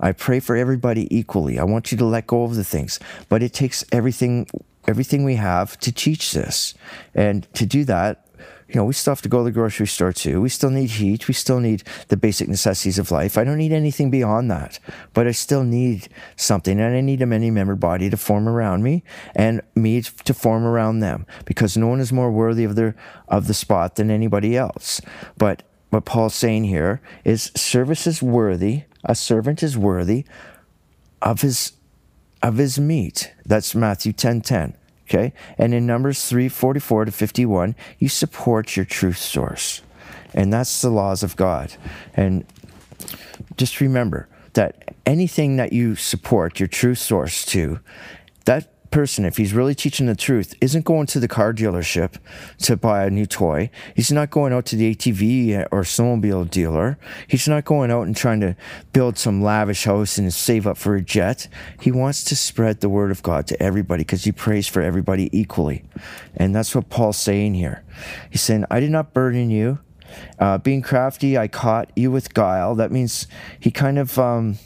I 0.00 0.12
pray 0.12 0.40
for 0.40 0.56
everybody 0.56 1.06
equally. 1.16 1.58
I 1.58 1.64
want 1.64 1.92
you 1.92 1.98
to 1.98 2.04
let 2.04 2.26
go 2.26 2.42
of 2.44 2.56
the 2.56 2.64
things, 2.64 2.98
but 3.28 3.42
it 3.42 3.52
takes 3.52 3.84
everything 3.92 4.46
everything 4.86 5.24
we 5.24 5.36
have 5.36 5.78
to 5.80 5.90
teach 5.90 6.32
this. 6.32 6.74
And 7.14 7.46
to 7.54 7.64
do 7.64 7.84
that, 7.84 8.23
you 8.68 8.76
know, 8.76 8.84
we 8.84 8.94
still 8.94 9.12
have 9.12 9.22
to 9.22 9.28
go 9.28 9.38
to 9.38 9.44
the 9.44 9.50
grocery 9.52 9.86
store 9.86 10.12
too. 10.12 10.40
We 10.40 10.48
still 10.48 10.70
need 10.70 10.90
heat. 10.90 11.28
We 11.28 11.34
still 11.34 11.60
need 11.60 11.82
the 12.08 12.16
basic 12.16 12.48
necessities 12.48 12.98
of 12.98 13.10
life. 13.10 13.36
I 13.36 13.44
don't 13.44 13.58
need 13.58 13.72
anything 13.72 14.10
beyond 14.10 14.50
that, 14.50 14.78
but 15.12 15.26
I 15.26 15.32
still 15.32 15.64
need 15.64 16.08
something, 16.36 16.80
and 16.80 16.96
I 16.96 17.00
need 17.00 17.22
a 17.22 17.26
many 17.26 17.50
member 17.50 17.74
body 17.74 18.08
to 18.10 18.16
form 18.16 18.48
around 18.48 18.82
me 18.82 19.02
and 19.34 19.60
me 19.74 20.02
to 20.02 20.34
form 20.34 20.64
around 20.64 21.00
them 21.00 21.26
because 21.44 21.76
no 21.76 21.88
one 21.88 22.00
is 22.00 22.12
more 22.12 22.30
worthy 22.30 22.64
of 22.64 22.74
their 22.74 22.96
of 23.28 23.46
the 23.46 23.54
spot 23.54 23.96
than 23.96 24.10
anybody 24.10 24.56
else. 24.56 25.00
But 25.36 25.62
what 25.90 26.04
Paul's 26.04 26.34
saying 26.34 26.64
here 26.64 27.00
is 27.24 27.52
service 27.54 28.06
is 28.06 28.22
worthy, 28.22 28.84
a 29.04 29.14
servant 29.14 29.62
is 29.62 29.76
worthy 29.76 30.24
of 31.22 31.42
his 31.42 31.72
of 32.42 32.56
his 32.56 32.78
meat. 32.78 33.32
That's 33.44 33.74
Matthew 33.74 34.12
10 34.12 34.40
10. 34.40 34.76
Okay. 35.08 35.32
And 35.58 35.74
in 35.74 35.86
Numbers 35.86 36.24
3 36.26 36.48
44 36.48 37.06
to 37.06 37.12
51, 37.12 37.74
you 37.98 38.08
support 38.08 38.76
your 38.76 38.86
truth 38.86 39.18
source. 39.18 39.82
And 40.32 40.52
that's 40.52 40.82
the 40.82 40.90
laws 40.90 41.22
of 41.22 41.36
God. 41.36 41.74
And 42.14 42.44
just 43.56 43.80
remember 43.80 44.28
that 44.54 44.94
anything 45.06 45.56
that 45.56 45.72
you 45.72 45.94
support 45.94 46.58
your 46.58 46.68
truth 46.68 46.98
source 46.98 47.44
to, 47.46 47.80
that 48.44 48.73
person, 48.94 49.24
if 49.24 49.38
he's 49.38 49.52
really 49.52 49.74
teaching 49.74 50.06
the 50.06 50.14
truth, 50.14 50.54
isn't 50.60 50.84
going 50.84 51.04
to 51.04 51.18
the 51.18 51.26
car 51.26 51.52
dealership 51.52 52.14
to 52.58 52.76
buy 52.76 53.04
a 53.04 53.10
new 53.10 53.26
toy. 53.26 53.68
He's 53.96 54.12
not 54.12 54.30
going 54.30 54.52
out 54.52 54.66
to 54.66 54.76
the 54.76 54.94
ATV 54.94 55.66
or 55.72 55.82
snowmobile 55.82 56.48
dealer. 56.48 56.96
He's 57.26 57.48
not 57.48 57.64
going 57.64 57.90
out 57.90 58.06
and 58.06 58.16
trying 58.16 58.38
to 58.42 58.54
build 58.92 59.18
some 59.18 59.42
lavish 59.42 59.82
house 59.82 60.16
and 60.16 60.32
save 60.32 60.64
up 60.64 60.78
for 60.78 60.94
a 60.94 61.02
jet. 61.02 61.48
He 61.80 61.90
wants 61.90 62.22
to 62.22 62.36
spread 62.36 62.80
the 62.80 62.88
word 62.88 63.10
of 63.10 63.24
God 63.24 63.48
to 63.48 63.60
everybody 63.60 64.04
because 64.04 64.22
he 64.22 64.30
prays 64.30 64.68
for 64.68 64.80
everybody 64.80 65.28
equally. 65.36 65.82
And 66.36 66.54
that's 66.54 66.72
what 66.72 66.88
Paul's 66.88 67.16
saying 67.16 67.54
here. 67.54 67.82
He's 68.30 68.42
saying, 68.42 68.64
I 68.70 68.78
did 68.78 68.92
not 68.92 69.12
burden 69.12 69.50
you. 69.50 69.80
Uh, 70.38 70.58
being 70.58 70.82
crafty, 70.82 71.36
I 71.36 71.48
caught 71.48 71.90
you 71.96 72.12
with 72.12 72.32
guile. 72.32 72.76
That 72.76 72.92
means 72.92 73.26
he 73.58 73.72
kind 73.72 73.98
of. 73.98 74.16
Um, 74.20 74.58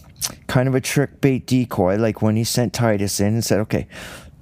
kind 0.47 0.69
of 0.69 0.75
a 0.75 0.81
trick 0.81 1.21
bait 1.21 1.47
decoy, 1.47 1.97
like 1.97 2.23
when 2.23 2.37
he 2.37 2.45
sent 2.45 2.73
Titus 2.73 3.21
in 3.21 3.35
and 3.35 3.45
said, 3.45 3.61
Okay, 3.61 3.87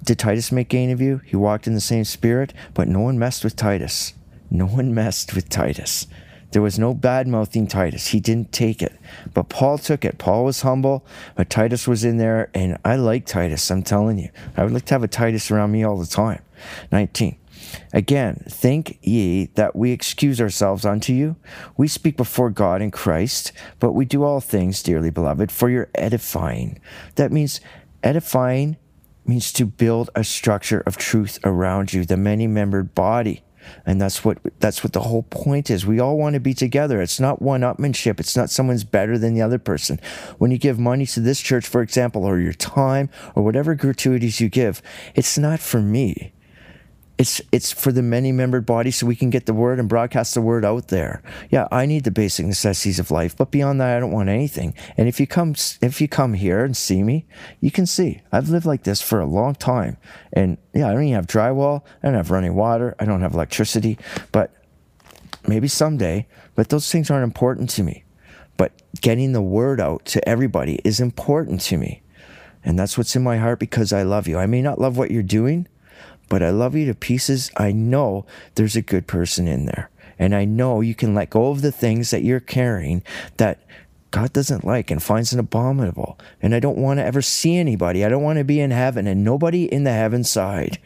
did 0.03 0.19
Titus 0.19 0.51
make 0.51 0.69
gain 0.69 0.89
of 0.89 1.01
you? 1.01 1.21
He 1.25 1.35
walked 1.35 1.67
in 1.67 1.73
the 1.73 1.81
same 1.81 2.05
spirit, 2.05 2.53
but 2.73 2.87
no 2.87 2.99
one 2.99 3.19
messed 3.19 3.43
with 3.43 3.55
Titus. 3.55 4.13
No 4.49 4.65
one 4.65 4.93
messed 4.93 5.35
with 5.35 5.49
Titus. 5.49 6.07
There 6.51 6.61
was 6.61 6.79
no 6.79 6.93
bad 6.93 7.27
mouthing 7.27 7.67
Titus. 7.67 8.07
He 8.07 8.21
didn't 8.21 8.53
take 8.53 8.81
it. 8.81 8.97
But 9.33 9.49
Paul 9.49 9.77
took 9.77 10.05
it. 10.05 10.17
Paul 10.17 10.45
was 10.45 10.61
humble, 10.61 11.05
but 11.35 11.49
Titus 11.49 11.87
was 11.87 12.05
in 12.05 12.17
there, 12.17 12.49
and 12.53 12.77
I 12.85 12.95
like 12.95 13.25
Titus, 13.25 13.69
I'm 13.69 13.83
telling 13.83 14.17
you. 14.17 14.29
I 14.55 14.63
would 14.63 14.71
like 14.71 14.85
to 14.85 14.93
have 14.93 15.03
a 15.03 15.09
Titus 15.09 15.51
around 15.51 15.71
me 15.73 15.83
all 15.83 15.97
the 15.97 16.07
time. 16.07 16.41
19. 16.91 17.37
Again, 17.93 18.43
think 18.49 18.99
ye 19.01 19.47
that 19.55 19.75
we 19.75 19.91
excuse 19.91 20.39
ourselves 20.41 20.85
unto 20.85 21.13
you? 21.13 21.35
We 21.77 21.87
speak 21.87 22.17
before 22.17 22.49
God 22.49 22.81
in 22.81 22.91
Christ, 22.91 23.51
but 23.79 23.93
we 23.93 24.05
do 24.05 24.23
all 24.23 24.41
things, 24.41 24.83
dearly 24.83 25.09
beloved, 25.09 25.51
for 25.51 25.69
your 25.69 25.89
edifying. 25.95 26.79
That 27.15 27.31
means 27.31 27.61
edifying 28.03 28.77
means 29.25 29.51
to 29.53 29.65
build 29.65 30.09
a 30.15 30.23
structure 30.23 30.81
of 30.85 30.97
truth 30.97 31.39
around 31.43 31.93
you, 31.93 32.05
the 32.05 32.17
many 32.17 32.47
membered 32.47 32.95
body. 32.95 33.43
And 33.85 33.99
that's 33.99 34.23
what 34.23 34.37
that's 34.59 34.83
what 34.83 34.93
the 34.93 35.01
whole 35.01 35.23
point 35.23 35.69
is. 35.69 35.85
We 35.85 35.99
all 35.99 36.17
want 36.17 36.35
to 36.35 36.39
be 36.39 36.53
together. 36.53 37.01
It's 37.01 37.19
not 37.19 37.41
one 37.41 37.61
upmanship. 37.61 38.19
It's 38.19 38.37
not 38.37 38.49
someone's 38.49 38.85
better 38.85 39.17
than 39.17 39.33
the 39.33 39.41
other 39.41 39.59
person. 39.59 39.99
When 40.37 40.51
you 40.51 40.57
give 40.57 40.79
money 40.79 41.05
to 41.07 41.19
this 41.19 41.41
church, 41.41 41.67
for 41.67 41.81
example, 41.81 42.23
or 42.23 42.39
your 42.39 42.53
time 42.53 43.09
or 43.35 43.43
whatever 43.43 43.75
gratuities 43.75 44.39
you 44.39 44.47
give, 44.47 44.81
it's 45.15 45.37
not 45.37 45.59
for 45.59 45.81
me 45.81 46.33
it's 47.17 47.41
it's 47.51 47.71
for 47.71 47.91
the 47.91 48.03
many 48.03 48.31
membered 48.31 48.65
body 48.65 48.91
so 48.91 49.07
we 49.07 49.15
can 49.15 49.29
get 49.29 49.47
the 49.47 49.53
word 49.53 49.79
and 49.79 49.89
broadcast 49.89 50.35
the 50.35 50.41
word 50.41 50.63
out 50.63 50.89
there. 50.89 51.23
Yeah, 51.49 51.67
I 51.71 51.85
need 51.85 52.03
the 52.03 52.11
basic 52.11 52.45
necessities 52.45 52.99
of 52.99 53.09
life, 53.09 53.35
but 53.35 53.49
beyond 53.49 53.81
that 53.81 53.97
I 53.97 53.99
don't 53.99 54.11
want 54.11 54.29
anything. 54.29 54.75
And 54.97 55.07
if 55.07 55.19
you 55.19 55.25
come 55.25 55.55
if 55.81 55.99
you 55.99 56.07
come 56.07 56.33
here 56.33 56.63
and 56.63 56.77
see 56.77 57.01
me, 57.01 57.25
you 57.59 57.71
can 57.71 57.87
see 57.87 58.21
I've 58.31 58.49
lived 58.49 58.65
like 58.65 58.83
this 58.83 59.01
for 59.01 59.19
a 59.19 59.25
long 59.25 59.55
time. 59.55 59.97
And 60.31 60.57
yeah, 60.73 60.89
I 60.89 60.93
don't 60.93 61.03
even 61.03 61.15
have 61.15 61.27
drywall, 61.27 61.83
I 62.03 62.07
don't 62.07 62.15
have 62.15 62.31
running 62.31 62.55
water, 62.55 62.95
I 62.99 63.05
don't 63.05 63.21
have 63.21 63.33
electricity, 63.33 63.97
but 64.31 64.53
maybe 65.47 65.67
someday, 65.67 66.27
but 66.53 66.69
those 66.69 66.91
things 66.91 67.09
aren't 67.09 67.23
important 67.23 67.69
to 67.71 67.83
me. 67.83 68.03
But 68.57 68.73
getting 69.01 69.33
the 69.33 69.41
word 69.41 69.81
out 69.81 70.05
to 70.05 70.29
everybody 70.29 70.79
is 70.83 70.99
important 70.99 71.61
to 71.61 71.77
me. 71.77 72.03
And 72.63 72.77
that's 72.77 72.97
what's 72.97 73.15
in 73.15 73.23
my 73.23 73.37
heart 73.37 73.59
because 73.59 73.93
I 73.93 74.03
love 74.03 74.27
you. 74.27 74.37
I 74.37 74.45
may 74.45 74.61
not 74.61 74.79
love 74.79 74.97
what 74.97 75.09
you're 75.09 75.23
doing, 75.23 75.67
but 76.29 76.43
I 76.43 76.49
love 76.49 76.75
you 76.75 76.85
to 76.85 76.93
pieces. 76.93 77.51
I 77.57 77.71
know 77.71 78.25
there's 78.55 78.75
a 78.75 78.81
good 78.81 79.07
person 79.07 79.47
in 79.47 79.65
there. 79.65 79.89
And 80.19 80.33
I 80.33 80.45
know 80.45 80.81
you 80.81 80.95
can 80.95 81.13
let 81.13 81.29
go 81.29 81.51
of 81.51 81.61
the 81.61 81.71
things 81.71 82.11
that 82.11 82.23
you're 82.23 82.39
carrying 82.39 83.03
that 83.37 83.59
God 84.09 84.33
doesn't 84.33 84.65
like 84.65 84.89
and 84.89 85.01
finds 85.01 85.33
an 85.33 85.39
abominable. 85.39 86.17
And 86.41 86.55
I 86.55 86.59
don't 86.59 86.77
want 86.77 86.99
to 86.99 87.05
ever 87.05 87.21
see 87.21 87.57
anybody. 87.57 88.03
I 88.03 88.09
don't 88.09 88.23
want 88.23 88.39
to 88.39 88.43
be 88.43 88.59
in 88.59 88.71
heaven. 88.71 89.05
And 89.05 89.23
nobody 89.23 89.65
in 89.65 89.83
the 89.83 89.91
heaven 89.91 90.23
side 90.23 90.79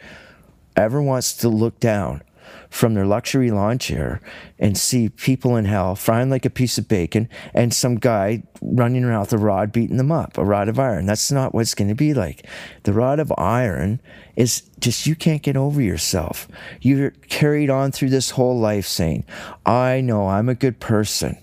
ever 0.75 1.01
wants 1.01 1.33
to 1.37 1.49
look 1.49 1.79
down 1.79 2.23
from 2.71 2.93
their 2.93 3.05
luxury 3.05 3.51
lawn 3.51 3.77
chair 3.77 4.21
and 4.57 4.77
see 4.77 5.09
people 5.09 5.57
in 5.57 5.65
hell 5.65 5.93
frying 5.93 6.29
like 6.29 6.45
a 6.45 6.49
piece 6.49 6.77
of 6.77 6.87
bacon 6.87 7.27
and 7.53 7.73
some 7.73 7.95
guy 7.95 8.41
running 8.61 9.03
around 9.03 9.19
with 9.19 9.33
a 9.33 9.37
rod 9.37 9.73
beating 9.73 9.97
them 9.97 10.11
up, 10.11 10.37
a 10.37 10.43
rod 10.43 10.69
of 10.69 10.79
iron. 10.79 11.05
That's 11.05 11.31
not 11.31 11.53
what 11.53 11.61
it's 11.61 11.75
going 11.75 11.89
to 11.89 11.95
be 11.95 12.13
like. 12.13 12.47
The 12.83 12.93
rod 12.93 13.19
of 13.19 13.31
iron 13.37 13.99
is 14.37 14.63
just 14.79 15.05
you 15.05 15.15
can't 15.15 15.43
get 15.43 15.57
over 15.57 15.81
yourself. 15.81 16.47
You're 16.79 17.11
carried 17.27 17.69
on 17.69 17.91
through 17.91 18.09
this 18.09 18.31
whole 18.31 18.57
life 18.57 18.87
saying, 18.87 19.25
I 19.65 19.99
know 19.99 20.29
I'm 20.29 20.47
a 20.47 20.55
good 20.55 20.79
person. 20.79 21.37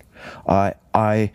I, 0.47 0.73
I, 0.95 1.31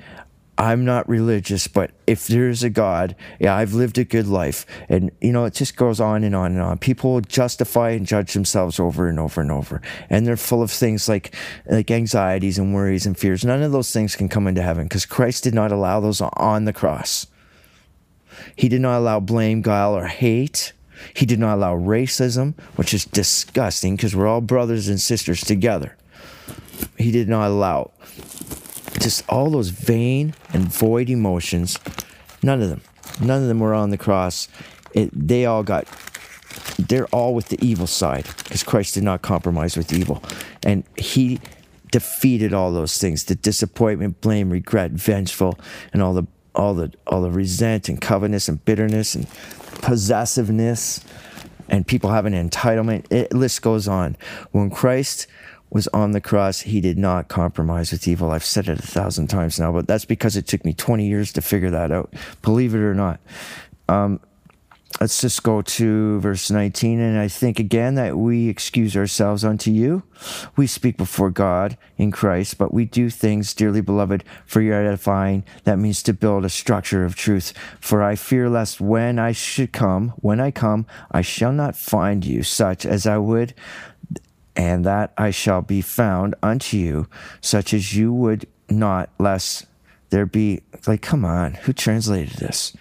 I'm 0.57 0.85
not 0.85 1.09
religious, 1.09 1.67
but 1.67 1.91
if 2.07 2.29
there's 2.29 2.63
a 2.63 2.71
God, 2.71 3.17
yeah, 3.41 3.57
I've 3.57 3.75
lived 3.75 3.99
a 3.99 4.05
good 4.05 4.29
life. 4.29 4.67
And, 4.89 5.11
you 5.21 5.33
know, 5.33 5.47
it 5.47 5.55
just 5.55 5.77
goes 5.77 6.01
on 6.01 6.23
and 6.23 6.35
on 6.35 6.53
and 6.53 6.61
on. 6.61 6.79
People 6.79 7.21
justify 7.21 7.91
and 7.91 8.07
judge 8.07 8.35
themselves 8.35 8.79
over 8.79 9.09
and 9.09 9.19
over 9.19 9.41
and 9.41 9.51
over. 9.51 9.83
And 10.09 10.27
they're 10.27 10.37
full 10.37 10.63
of 10.63 10.71
things 10.71 11.09
like, 11.09 11.35
like 11.69 11.91
anxieties 11.91 12.59
and 12.59 12.73
worries 12.73 13.05
and 13.05 13.19
fears. 13.19 13.45
None 13.45 13.63
of 13.63 13.73
those 13.73 13.93
things 13.93 14.15
can 14.15 14.29
come 14.29 14.47
into 14.47 14.63
heaven 14.63 14.85
because 14.85 15.07
Christ 15.07 15.43
did 15.43 15.55
not 15.55 15.73
allow 15.73 15.99
those 15.99 16.21
on 16.21 16.65
the 16.67 16.73
cross. 16.73 17.27
He 18.55 18.69
did 18.69 18.81
not 18.81 18.99
allow 18.99 19.19
blame, 19.21 19.61
guile, 19.61 19.97
or 19.97 20.07
hate. 20.07 20.73
He 21.15 21.27
did 21.27 21.41
not 21.41 21.57
allow 21.57 21.77
racism, 21.77 22.55
which 22.77 22.95
is 22.95 23.05
disgusting 23.05 23.97
because 23.97 24.15
we're 24.15 24.29
all 24.29 24.41
brothers 24.41 24.89
and 24.89 25.01
sisters 25.01 25.41
together. 25.41 25.97
He 26.97 27.11
did 27.11 27.29
not 27.29 27.49
allow 27.49 27.91
just 29.01 29.29
all 29.29 29.51
those 29.51 29.69
vain 29.71 30.35
and 30.53 30.65
void 30.65 31.11
emotions, 31.11 31.79
none 32.43 32.63
of 32.63 32.69
them, 32.69 32.83
none 33.21 33.43
of 33.43 33.49
them 33.49 33.61
were 33.61 33.75
on 33.75 33.91
the 33.91 33.99
cross. 33.99 34.49
It, 34.93 35.11
they 35.13 35.47
all 35.47 35.63
got, 35.63 35.87
they're 36.79 37.07
all 37.07 37.35
with 37.35 37.49
the 37.49 37.65
evil 37.65 37.87
side 37.87 38.27
because 38.39 38.63
Christ 38.63 38.95
did 38.95 39.03
not 39.03 39.23
compromise 39.23 39.77
with 39.77 39.93
evil. 39.93 40.23
And 40.63 40.85
he 40.97 41.41
defeated 41.91 42.53
all 42.53 42.73
those 42.73 42.99
things 42.99 43.25
the 43.25 43.37
disappointment, 43.37 44.21
blame, 44.21 44.51
regret, 44.51 44.91
vengeful, 44.91 45.59
and 45.93 46.03
all 46.03 46.15
the 46.15 46.27
all 46.55 46.75
the 46.75 46.93
all 47.07 47.23
the 47.23 47.31
resent 47.31 47.89
and 47.89 48.01
covetousness 48.01 48.49
and 48.49 48.65
bitterness 48.65 49.15
and 49.15 49.29
possessiveness 49.83 51.05
and 51.69 51.87
people 51.87 52.11
having 52.11 52.33
entitlement. 52.33 53.11
It 53.13 53.33
list 53.33 53.63
goes 53.63 53.89
on. 53.89 54.17
When 54.53 54.71
Christ 54.71 55.27
was 55.75 55.89
on 55.89 56.13
the 56.13 56.21
cross, 56.21 56.61
he 56.61 56.81
did 56.81 56.97
not 56.97 57.29
compromise 57.29 57.91
with 57.91 58.07
evil. 58.07 58.31
I've 58.31 58.45
said 58.45 58.69
it 58.69 58.79
a 58.79 58.83
thousand 58.83 59.27
times 59.27 59.59
now, 59.59 59.73
but 59.73 59.89
that's 59.89 60.05
because 60.05 60.37
it 60.37 60.47
took 60.47 60.65
me 60.65 60.73
20 60.73 61.05
years 61.07 61.33
to 61.33 61.43
figure 61.43 61.71
that 61.71 61.91
out, 61.91 62.15
believe 62.43 62.75
it 62.77 62.79
or 62.79 62.95
not. 62.95 63.21
Um, 63.89 64.21
let's 65.01 65.21
just 65.21 65.43
go 65.43 65.63
to 65.63 66.21
verse 66.21 66.49
19. 66.49 67.01
And 67.01 67.19
I 67.19 67.27
think 67.27 67.59
again 67.59 67.97
that 67.97 68.17
we 68.17 68.49
excuse 68.49 68.97
ourselves 68.97 69.45
unto 69.45 69.73
you. 69.73 70.05
We 70.55 70.69
speak 70.69 70.97
before 70.97 71.31
God 71.31 71.77
in 71.99 72.13
Christ, 72.13 72.57
but 72.57 72.73
we 72.73 72.85
do 72.85 73.11
things, 73.11 73.53
dearly 73.53 73.81
beloved, 73.81 74.23
for 74.47 74.61
your 74.61 74.81
edifying. 74.81 75.43
That 75.65 75.81
means 75.81 76.05
to 76.05 76.13
build 76.13 76.45
a 76.45 76.51
structure 76.51 77.05
of 77.05 77.17
truth. 77.17 77.53
For 77.81 78.01
I 78.01 78.15
fear 78.15 78.49
lest 78.49 78.81
when 78.81 79.19
I 79.19 79.33
should 79.33 79.73
come, 79.73 80.11
when 80.19 80.39
I 80.39 80.53
come, 80.53 80.87
I 81.11 81.23
shall 81.23 81.53
not 81.53 81.75
find 81.75 82.25
you 82.25 82.45
such 82.45 82.87
as 82.87 83.09
I 83.09 83.19
would 83.19 83.55
and 84.57 84.85
that 84.85 85.13
I 85.19 85.31
shall 85.31 85.63
be 85.63 85.81
found 85.81 86.35
unto 86.43 86.77
you, 86.77 87.09
such 87.41 87.75
as 87.75 87.97
you 87.97 88.13
would 88.13 88.47
not, 88.69 89.11
lest 89.19 89.67
there 90.11 90.27
be, 90.27 90.63
like, 90.87 91.03
come 91.03 91.25
on, 91.25 91.55
who 91.55 91.73
translated 91.73 92.39
this? 92.39 92.77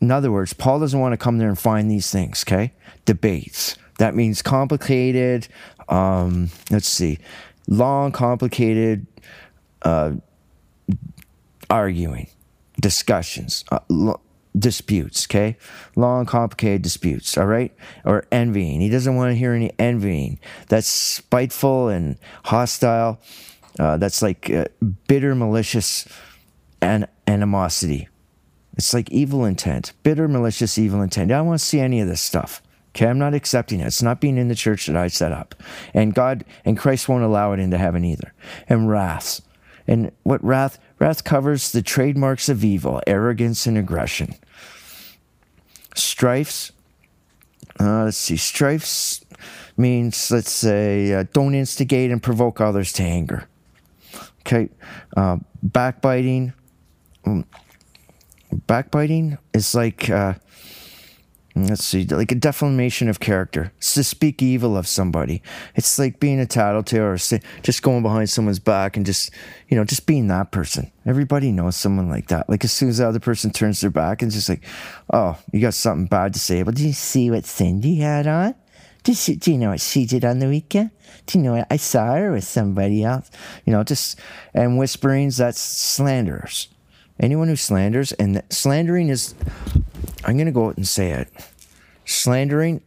In 0.00 0.10
other 0.10 0.30
words, 0.30 0.52
Paul 0.52 0.80
doesn't 0.80 0.98
want 0.98 1.12
to 1.12 1.16
come 1.16 1.38
there 1.38 1.48
and 1.48 1.58
find 1.58 1.90
these 1.90 2.10
things, 2.10 2.44
okay? 2.46 2.72
Debates. 3.04 3.76
That 3.98 4.14
means 4.14 4.42
complicated, 4.42 5.48
um, 5.88 6.50
let's 6.70 6.88
see, 6.88 7.18
long, 7.66 8.12
complicated 8.12 9.06
uh, 9.82 10.12
arguing, 11.70 12.28
discussions, 12.80 13.64
uh, 13.70 13.78
disputes, 14.58 15.26
okay? 15.26 15.56
Long, 15.94 16.26
complicated 16.26 16.82
disputes, 16.82 17.36
all 17.36 17.46
right? 17.46 17.74
Or 18.04 18.24
envying. 18.32 18.80
He 18.80 18.88
doesn't 18.88 19.16
want 19.16 19.30
to 19.30 19.36
hear 19.36 19.52
any 19.52 19.72
envying. 19.78 20.38
That's 20.68 20.86
spiteful 20.86 21.88
and 21.88 22.18
hostile. 22.44 23.20
Uh, 23.78 23.96
that's 23.98 24.22
like 24.22 24.50
uh, 24.50 24.66
bitter, 25.06 25.34
malicious 25.34 26.08
and 26.80 27.06
animosity. 27.26 28.08
It's 28.76 28.92
like 28.92 29.10
evil 29.10 29.44
intent, 29.44 29.92
bitter, 30.02 30.28
malicious, 30.28 30.78
evil 30.78 31.02
intent. 31.02 31.30
I 31.30 31.36
don't 31.36 31.46
want 31.46 31.60
to 31.60 31.64
see 31.64 31.80
any 31.80 32.00
of 32.00 32.08
this 32.08 32.20
stuff. 32.20 32.62
Okay, 32.90 33.06
I'm 33.06 33.18
not 33.18 33.34
accepting 33.34 33.80
it. 33.80 33.86
It's 33.86 34.02
not 34.02 34.20
being 34.22 34.38
in 34.38 34.48
the 34.48 34.54
church 34.54 34.86
that 34.86 34.96
I 34.96 35.08
set 35.08 35.32
up. 35.32 35.54
And 35.92 36.14
God 36.14 36.46
and 36.64 36.78
Christ 36.78 37.08
won't 37.08 37.24
allow 37.24 37.52
it 37.52 37.60
into 37.60 37.76
heaven 37.76 38.04
either. 38.04 38.32
And 38.68 38.88
wrath. 38.88 39.42
And 39.86 40.12
what 40.22 40.42
wrath? 40.42 40.78
Wrath 40.98 41.22
covers 41.22 41.72
the 41.72 41.82
trademarks 41.82 42.48
of 42.48 42.64
evil, 42.64 43.02
arrogance 43.06 43.66
and 43.66 43.76
aggression. 43.76 44.34
Strifes. 45.96 46.72
Uh, 47.78 48.04
let's 48.04 48.16
see. 48.16 48.36
Strifes 48.36 49.24
means, 49.76 50.30
let's 50.30 50.50
say, 50.50 51.12
uh, 51.12 51.24
don't 51.32 51.54
instigate 51.54 52.10
and 52.10 52.22
provoke 52.22 52.60
others 52.60 52.92
to 52.94 53.02
anger. 53.02 53.48
Okay. 54.40 54.68
Uh, 55.16 55.38
backbiting. 55.62 56.52
Um, 57.24 57.44
backbiting 58.66 59.38
is 59.52 59.74
like 59.74 60.08
uh, 60.08 60.34
let's 61.56 61.84
see 61.84 62.04
like 62.04 62.30
a 62.30 62.34
defamation 62.34 63.08
of 63.08 63.18
character 63.18 63.72
it's 63.78 63.94
to 63.94 64.04
speak 64.04 64.42
evil 64.42 64.76
of 64.76 64.86
somebody 64.86 65.42
it's 65.74 65.98
like 65.98 66.20
being 66.20 66.38
a 66.38 66.46
tattletale 66.46 67.04
or 67.04 67.16
just 67.16 67.82
going 67.82 68.02
behind 68.02 68.28
someone's 68.28 68.58
back 68.58 68.96
and 68.96 69.06
just 69.06 69.30
you 69.68 69.76
know 69.76 69.84
just 69.84 70.06
being 70.06 70.28
that 70.28 70.52
person 70.52 70.90
everybody 71.06 71.50
knows 71.50 71.74
someone 71.74 72.10
like 72.10 72.28
that 72.28 72.48
like 72.50 72.62
as 72.62 72.72
soon 72.72 72.90
as 72.90 72.98
the 72.98 73.08
other 73.08 73.20
person 73.20 73.50
turns 73.50 73.80
their 73.80 73.90
back 73.90 74.20
and 74.20 74.30
just 74.30 74.48
like 74.48 74.62
oh 75.14 75.38
you 75.52 75.60
got 75.60 75.72
something 75.72 76.06
bad 76.06 76.34
to 76.34 76.38
say 76.38 76.62
but 76.62 76.74
did 76.74 76.84
you 76.84 76.92
see 76.92 77.30
what 77.30 77.46
cindy 77.46 77.96
had 77.96 78.26
on 78.26 78.54
did 79.06 79.28
you, 79.28 79.36
do 79.36 79.52
you 79.52 79.58
know 79.58 79.70
what 79.70 79.80
she 79.80 80.04
did 80.04 80.24
on 80.24 80.40
the 80.40 80.48
weekend? 80.48 80.90
Do 81.26 81.38
you 81.38 81.44
know 81.44 81.52
what 81.52 81.68
I 81.70 81.76
saw 81.76 82.16
her 82.16 82.32
with 82.32 82.42
somebody 82.42 83.04
else? 83.04 83.30
You 83.64 83.72
know, 83.72 83.84
just 83.84 84.18
and 84.52 84.78
whisperings, 84.78 85.36
that's 85.36 85.60
slanders. 85.60 86.66
Anyone 87.20 87.46
who 87.46 87.54
slanders, 87.54 88.10
and 88.10 88.42
slandering 88.50 89.08
is, 89.08 89.36
I'm 90.26 90.36
going 90.36 90.46
to 90.46 90.52
go 90.52 90.66
out 90.66 90.76
and 90.76 90.86
say 90.86 91.12
it. 91.12 91.28
Slandering 92.04 92.82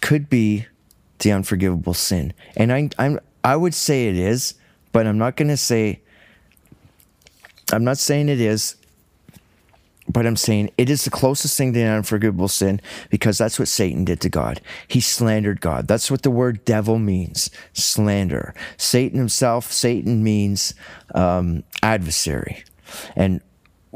could 0.00 0.30
be 0.30 0.66
the 1.18 1.32
unforgivable 1.32 1.94
sin, 1.94 2.32
and 2.56 2.72
I, 2.72 2.88
I'm 2.98 3.20
I 3.44 3.56
would 3.56 3.74
say 3.74 4.08
it 4.08 4.16
is, 4.16 4.54
but 4.92 5.06
I'm 5.06 5.18
not 5.18 5.36
going 5.36 5.48
to 5.48 5.56
say. 5.56 6.00
I'm 7.72 7.82
not 7.82 7.98
saying 7.98 8.28
it 8.28 8.40
is, 8.40 8.76
but 10.08 10.24
I'm 10.24 10.36
saying 10.36 10.70
it 10.78 10.88
is 10.88 11.04
the 11.04 11.10
closest 11.10 11.56
thing 11.56 11.72
to 11.72 11.80
an 11.80 11.96
unforgivable 11.96 12.48
sin 12.48 12.80
because 13.10 13.38
that's 13.38 13.58
what 13.58 13.68
Satan 13.68 14.04
did 14.04 14.20
to 14.20 14.28
God. 14.28 14.60
He 14.86 15.00
slandered 15.00 15.60
God. 15.60 15.88
That's 15.88 16.10
what 16.10 16.22
the 16.22 16.30
word 16.30 16.64
devil 16.64 16.98
means 16.98 17.50
slander. 17.72 18.54
Satan 18.76 19.18
himself, 19.18 19.72
Satan 19.72 20.22
means 20.22 20.74
um, 21.14 21.64
adversary. 21.82 22.64
And 23.16 23.40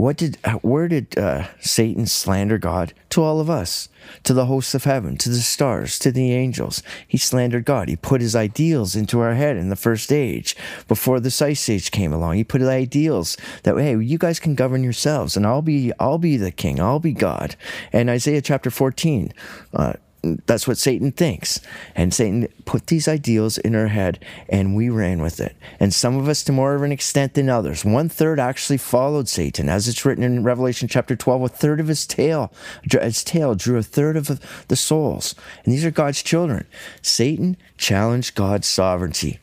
what 0.01 0.17
did 0.17 0.37
where 0.63 0.89
did 0.89 1.19
uh, 1.19 1.49
Satan 1.61 2.07
slander 2.07 2.57
God? 2.57 2.95
To 3.11 3.23
all 3.23 3.39
of 3.41 3.51
us, 3.51 3.89
to 4.23 4.33
the 4.33 4.47
hosts 4.47 4.75
of 4.75 4.85
heaven, 4.85 5.17
to 5.19 5.29
the 5.29 5.41
stars, 5.41 5.99
to 5.99 6.11
the 6.11 6.33
angels. 6.33 6.83
He 7.07 7.19
slandered 7.19 7.65
God. 7.65 7.89
He 7.89 7.97
put 7.97 8.21
his 8.21 8.35
ideals 8.35 8.97
into 8.97 9.21
our 9.21 9.35
head 9.35 9.57
in 9.57 9.69
the 9.69 9.77
first 9.77 10.11
age. 10.13 10.57
Before 10.89 11.21
the 11.21 11.37
ice 11.45 11.69
age 11.69 11.91
came 11.91 12.13
along, 12.13 12.37
he 12.37 12.45
put 12.45 12.63
ideals 12.63 13.37
that 13.65 13.77
hey, 13.77 13.99
you 13.99 14.17
guys 14.17 14.41
can 14.41 14.55
govern 14.55 14.83
yourselves, 14.83 15.37
and 15.37 15.47
I'll 15.47 15.63
be 15.63 15.93
I'll 16.01 16.19
be 16.19 16.37
the 16.37 16.51
king. 16.51 16.81
I'll 16.81 17.01
be 17.01 17.13
God. 17.13 17.57
And 17.93 18.09
Isaiah 18.09 18.43
chapter 18.43 18.71
fourteen. 18.71 19.33
Uh, 19.75 19.95
that's 20.23 20.69
what 20.69 20.79
Satan 20.79 21.13
thinks. 21.13 21.61
And 21.95 22.13
Satan 22.13 22.49
put 22.65 22.89
these 22.89 23.09
ideals 23.09 23.59
in 23.59 23.75
our 23.75 23.89
head 23.89 24.25
and 24.49 24.77
we 24.77 24.89
ran 24.89 25.23
with 25.23 25.41
it. 25.41 25.57
And 25.79 25.95
some 25.95 26.17
of 26.17 26.29
us 26.29 26.45
to 26.45 26.53
more 26.53 26.75
of 26.75 26.83
an 26.83 26.93
extent 26.93 27.35
than 27.35 27.49
others. 27.49 27.85
One 27.85 28.09
third 28.09 28.39
actually 28.39 28.77
followed 28.77 29.29
Satan. 29.29 29.69
As 29.69 29.89
it's 29.89 30.05
written 30.05 30.25
in 30.25 30.45
Revelation 30.45 30.89
chapter 30.89 31.17
12, 31.17 31.43
a 31.43 31.49
third 31.49 31.81
of 31.81 31.89
his 31.89 32.07
tail, 32.07 32.53
his 32.91 33.25
tail 33.25 33.55
drew 33.55 33.79
a 33.79 33.83
third 33.83 34.17
of 34.17 34.41
the 34.69 34.77
souls. 34.77 35.35
And 35.65 35.73
these 35.73 35.85
are 35.85 35.91
God's 35.91 36.23
children. 36.23 36.67
Satan 37.03 37.57
challenged 37.77 38.35
God's 38.35 38.69
sovereignty. 38.69 39.41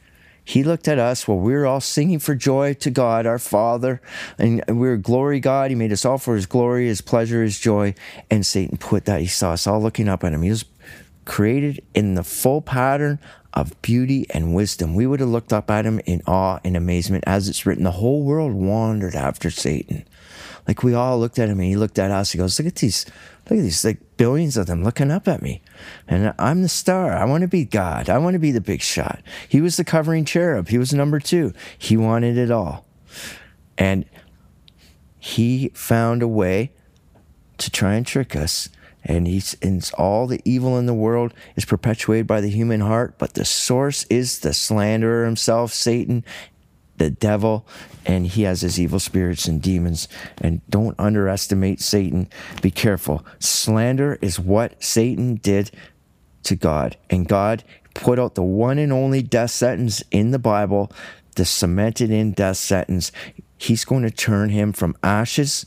He 0.47 0.63
looked 0.63 0.87
at 0.87 0.97
us 0.97 1.27
while 1.27 1.39
we 1.39 1.51
were 1.51 1.65
all 1.65 1.81
singing 1.81 2.19
for 2.19 2.33
joy 2.33 2.73
to 2.75 2.89
God, 2.89 3.25
our 3.25 3.37
Father, 3.37 4.01
and 4.37 4.63
we 4.69 4.87
were 4.87 4.95
glory 4.95 5.41
God. 5.41 5.71
He 5.71 5.75
made 5.75 5.91
us 5.91 6.05
all 6.05 6.17
for 6.17 6.35
His 6.37 6.45
glory, 6.45 6.87
His 6.87 7.01
pleasure, 7.01 7.43
His 7.43 7.59
joy. 7.59 7.93
And 8.31 8.45
Satan 8.45 8.77
put 8.77 9.03
that. 9.05 9.19
He 9.19 9.27
saw 9.27 9.51
us 9.51 9.67
all 9.67 9.81
looking 9.81 10.07
up 10.07 10.23
at 10.23 10.31
Him. 10.31 10.43
He 10.43 10.49
was 10.49 10.63
created 11.25 11.83
in 11.93 12.15
the 12.15 12.23
full 12.23 12.61
pattern 12.61 13.19
of 13.53 13.79
beauty 13.81 14.25
and 14.29 14.55
wisdom. 14.55 14.95
We 14.95 15.05
would 15.05 15.19
have 15.19 15.27
looked 15.27 15.51
up 15.51 15.69
at 15.69 15.85
Him 15.85 15.99
in 16.05 16.21
awe 16.25 16.59
and 16.63 16.77
amazement, 16.77 17.25
as 17.27 17.49
it's 17.49 17.65
written. 17.65 17.83
The 17.83 17.91
whole 17.91 18.23
world 18.23 18.53
wandered 18.53 19.15
after 19.15 19.51
Satan. 19.51 20.05
Like 20.65 20.81
we 20.81 20.93
all 20.93 21.19
looked 21.19 21.39
at 21.39 21.49
him 21.49 21.59
and 21.59 21.67
he 21.69 21.77
looked 21.77 21.97
at 21.97 22.11
us. 22.11 22.31
He 22.31 22.37
goes, 22.37 22.59
Look 22.59 22.67
at 22.67 22.75
these, 22.75 23.05
look 23.49 23.59
at 23.59 23.63
these, 23.63 23.85
like 23.85 24.17
billions 24.17 24.57
of 24.57 24.65
them 24.67 24.83
looking 24.83 25.11
up 25.11 25.27
at 25.27 25.41
me. 25.41 25.61
And 26.07 26.33
I'm 26.37 26.61
the 26.61 26.69
star. 26.69 27.13
I 27.13 27.25
want 27.25 27.41
to 27.41 27.47
be 27.47 27.65
God. 27.65 28.09
I 28.09 28.17
want 28.17 28.33
to 28.33 28.39
be 28.39 28.51
the 28.51 28.61
big 28.61 28.81
shot. 28.81 29.21
He 29.47 29.61
was 29.61 29.77
the 29.77 29.83
covering 29.83 30.25
cherub. 30.25 30.67
He 30.67 30.77
was 30.77 30.93
number 30.93 31.19
two. 31.19 31.53
He 31.77 31.95
wanted 31.95 32.37
it 32.37 32.51
all. 32.51 32.85
And 33.77 34.05
he 35.17 35.69
found 35.73 36.21
a 36.21 36.27
way 36.27 36.71
to 37.57 37.71
try 37.71 37.93
and 37.95 38.05
trick 38.05 38.35
us. 38.35 38.69
And 39.03 39.25
he's 39.27 39.55
and 39.61 39.89
all 39.97 40.27
the 40.27 40.41
evil 40.43 40.77
in 40.77 40.85
the 40.85 40.93
world 40.93 41.33
is 41.55 41.63
perpetuated 41.63 42.27
by 42.27 42.41
the 42.41 42.49
human 42.49 42.81
heart, 42.81 43.15
but 43.17 43.35
the 43.35 43.45
source 43.45 44.05
is 44.09 44.39
the 44.39 44.53
slanderer 44.53 45.23
himself, 45.23 45.71
Satan, 45.71 46.25
the 46.97 47.09
devil 47.09 47.67
and 48.05 48.27
he 48.27 48.43
has 48.43 48.61
his 48.61 48.79
evil 48.79 48.99
spirits 48.99 49.47
and 49.47 49.61
demons. 49.61 50.07
And 50.39 50.61
don't 50.69 50.95
underestimate 50.99 51.81
satan. 51.81 52.29
Be 52.61 52.71
careful. 52.71 53.25
Slander 53.39 54.17
is 54.21 54.39
what 54.39 54.83
satan 54.83 55.35
did 55.35 55.71
to 56.43 56.55
god. 56.55 56.97
And 57.09 57.27
god 57.27 57.63
put 57.93 58.19
out 58.19 58.35
the 58.35 58.43
one 58.43 58.77
and 58.77 58.93
only 58.93 59.21
death 59.21 59.51
sentence 59.51 60.03
in 60.11 60.31
the 60.31 60.39
bible 60.39 60.91
the 61.35 61.45
cemented 61.45 62.11
in 62.11 62.33
death 62.33 62.57
sentence. 62.57 63.11
He's 63.57 63.85
going 63.85 64.03
to 64.03 64.11
turn 64.11 64.49
him 64.49 64.73
from 64.73 64.97
ashes 65.01 65.65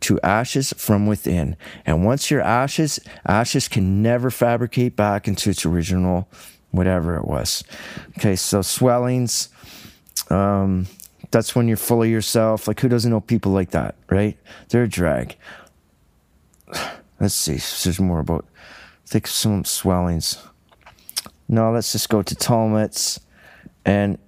to 0.00 0.20
ashes 0.20 0.72
from 0.76 1.06
within. 1.06 1.56
And 1.84 2.04
once 2.04 2.30
you're 2.30 2.40
ashes 2.40 3.00
ashes 3.26 3.68
can 3.68 4.02
never 4.02 4.30
fabricate 4.30 4.96
back 4.96 5.28
into 5.28 5.50
its 5.50 5.66
original 5.66 6.28
whatever 6.70 7.16
it 7.16 7.26
was. 7.26 7.64
Okay 8.16 8.36
so 8.36 8.62
swellings 8.62 9.48
um, 10.30 10.86
that's 11.30 11.54
when 11.54 11.68
you're 11.68 11.76
full 11.76 12.02
of 12.02 12.08
yourself. 12.08 12.68
Like, 12.68 12.80
who 12.80 12.88
doesn't 12.88 13.10
know 13.10 13.20
people 13.20 13.52
like 13.52 13.70
that, 13.70 13.94
right? 14.08 14.36
They're 14.68 14.84
a 14.84 14.88
drag. 14.88 15.36
Let's 17.20 17.34
see. 17.34 17.58
There's 17.84 18.00
more 18.00 18.20
about. 18.20 18.46
think 19.06 19.26
some 19.26 19.64
swellings. 19.64 20.38
No, 21.48 21.72
let's 21.72 21.92
just 21.92 22.10
go 22.10 22.22
to 22.22 22.34
tumults, 22.34 23.20
and 23.86 24.18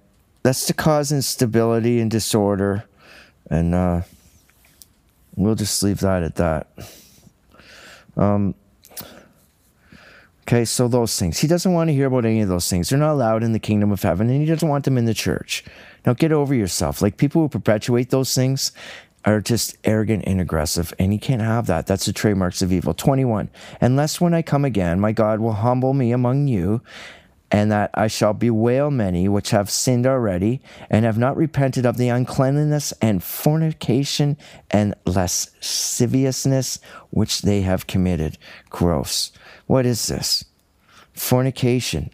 that's 0.41 0.65
to 0.65 0.73
cause 0.73 1.11
instability 1.11 1.99
and 1.99 2.09
disorder, 2.09 2.85
and 3.47 3.75
uh, 3.75 4.01
we'll 5.35 5.53
just 5.53 5.83
leave 5.83 5.99
that 5.99 6.23
at 6.23 6.35
that. 6.37 6.67
Um, 8.17 8.55
okay, 10.47 10.65
so 10.65 10.87
those 10.87 11.17
things. 11.19 11.37
He 11.37 11.47
doesn't 11.47 11.71
want 11.71 11.89
to 11.89 11.93
hear 11.93 12.07
about 12.07 12.25
any 12.25 12.41
of 12.41 12.49
those 12.49 12.67
things. 12.67 12.89
They're 12.89 12.97
not 12.97 13.13
allowed 13.13 13.43
in 13.43 13.53
the 13.53 13.59
kingdom 13.59 13.91
of 13.91 14.01
heaven, 14.01 14.27
and 14.29 14.41
he 14.41 14.47
doesn't 14.47 14.67
want 14.67 14.85
them 14.85 14.97
in 14.97 15.05
the 15.05 15.13
church. 15.13 15.63
Now 16.05 16.13
get 16.13 16.31
over 16.31 16.53
yourself. 16.53 17.01
Like 17.01 17.17
people 17.17 17.41
who 17.41 17.49
perpetuate 17.49 18.09
those 18.09 18.33
things 18.33 18.71
are 19.23 19.39
just 19.39 19.77
arrogant 19.83 20.23
and 20.25 20.41
aggressive, 20.41 20.93
and 20.97 21.13
you 21.13 21.19
can't 21.19 21.41
have 21.41 21.67
that. 21.67 21.85
That's 21.85 22.05
the 22.05 22.13
trademarks 22.13 22.61
of 22.61 22.71
evil. 22.71 22.93
21. 22.93 23.49
Unless 23.79 24.19
when 24.19 24.33
I 24.33 24.41
come 24.41 24.65
again, 24.65 24.99
my 24.99 25.11
God 25.11 25.39
will 25.39 25.53
humble 25.53 25.93
me 25.93 26.11
among 26.11 26.47
you, 26.47 26.81
and 27.51 27.71
that 27.71 27.91
I 27.93 28.07
shall 28.07 28.33
bewail 28.33 28.89
many 28.89 29.27
which 29.27 29.51
have 29.51 29.69
sinned 29.69 30.07
already, 30.07 30.59
and 30.89 31.05
have 31.05 31.19
not 31.19 31.37
repented 31.37 31.85
of 31.85 31.97
the 31.97 32.09
uncleanness 32.09 32.93
and 33.01 33.23
fornication 33.23 34.37
and 34.71 34.95
lasciviousness 35.05 36.79
which 37.11 37.43
they 37.43 37.61
have 37.61 37.85
committed. 37.87 38.39
Gross. 38.71 39.31
What 39.67 39.85
is 39.85 40.07
this? 40.07 40.45
Fornication. 41.13 42.09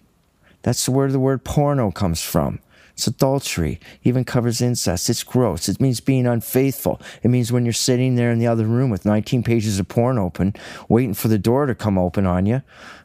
That's 0.63 0.89
where 0.89 1.09
the 1.09 1.19
word 1.19 1.45
porno 1.45 1.91
comes 1.91 2.21
from. 2.21 2.59
It's 2.97 3.05
adultery, 3.05 3.79
even 4.03 4.25
covers 4.25 4.59
incest. 4.59 5.07
It's 5.07 5.21
gross. 5.21 5.69
It 5.69 5.79
means 5.79 5.99
being 5.99 6.25
unfaithful. 6.25 6.99
It 7.21 7.27
means 7.27 7.51
when 7.51 7.63
you're 7.63 7.71
sitting 7.71 8.15
there 8.15 8.31
in 8.31 8.39
the 8.39 8.47
other 8.47 8.65
room 8.65 8.89
with 8.89 9.05
19 9.05 9.43
pages 9.43 9.77
of 9.79 9.87
porn 9.87 10.17
open, 10.17 10.55
waiting 10.89 11.13
for 11.13 11.27
the 11.27 11.37
door 11.37 11.67
to 11.67 11.75
come 11.75 11.99
open 11.99 12.25
on 12.25 12.47
you. 12.47 12.63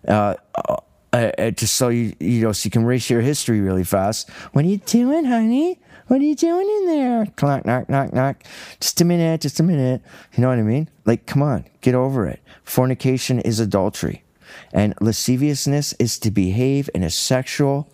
Uh, 0.08 0.36
uh, 0.54 0.76
uh, 1.12 1.50
just 1.50 1.76
so 1.76 1.90
you 1.90 2.14
you 2.20 2.40
know 2.40 2.52
so 2.52 2.66
you 2.66 2.70
can 2.70 2.84
erase 2.84 3.10
your 3.10 3.20
history 3.20 3.60
really 3.60 3.84
fast. 3.84 4.30
What 4.54 4.64
are 4.64 4.68
you 4.68 4.78
doing, 4.78 5.26
honey? 5.26 5.78
What 6.06 6.22
are 6.22 6.24
you 6.24 6.36
doing 6.36 6.66
in 6.66 6.86
there? 6.86 7.26
Knock, 7.42 7.66
knock, 7.66 7.90
knock, 7.90 8.14
knock. 8.14 8.44
Just 8.80 8.98
a 9.02 9.04
minute, 9.04 9.42
just 9.42 9.60
a 9.60 9.62
minute. 9.62 10.00
You 10.34 10.40
know 10.40 10.48
what 10.48 10.58
I 10.58 10.62
mean? 10.62 10.88
Like, 11.04 11.26
come 11.26 11.42
on, 11.42 11.66
get 11.82 11.94
over 11.94 12.26
it. 12.26 12.40
Fornication 12.64 13.40
is 13.40 13.60
adultery, 13.60 14.24
and 14.72 14.94
lasciviousness 15.02 15.92
is 15.98 16.18
to 16.20 16.30
behave 16.30 16.88
in 16.94 17.02
a 17.02 17.10
sexual, 17.10 17.92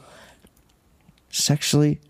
sexually 1.30 2.00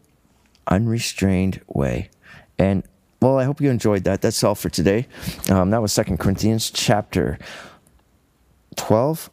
unrestrained 0.66 1.60
way. 1.66 2.10
And 2.58 2.82
well, 3.20 3.38
I 3.38 3.44
hope 3.44 3.60
you 3.60 3.70
enjoyed 3.70 4.04
that. 4.04 4.22
That's 4.22 4.42
all 4.44 4.54
for 4.54 4.68
today. 4.68 5.06
Um, 5.50 5.70
that 5.70 5.82
was 5.82 5.92
Second 5.92 6.18
Corinthians 6.18 6.70
chapter 6.70 7.38
twelve. 8.76 9.30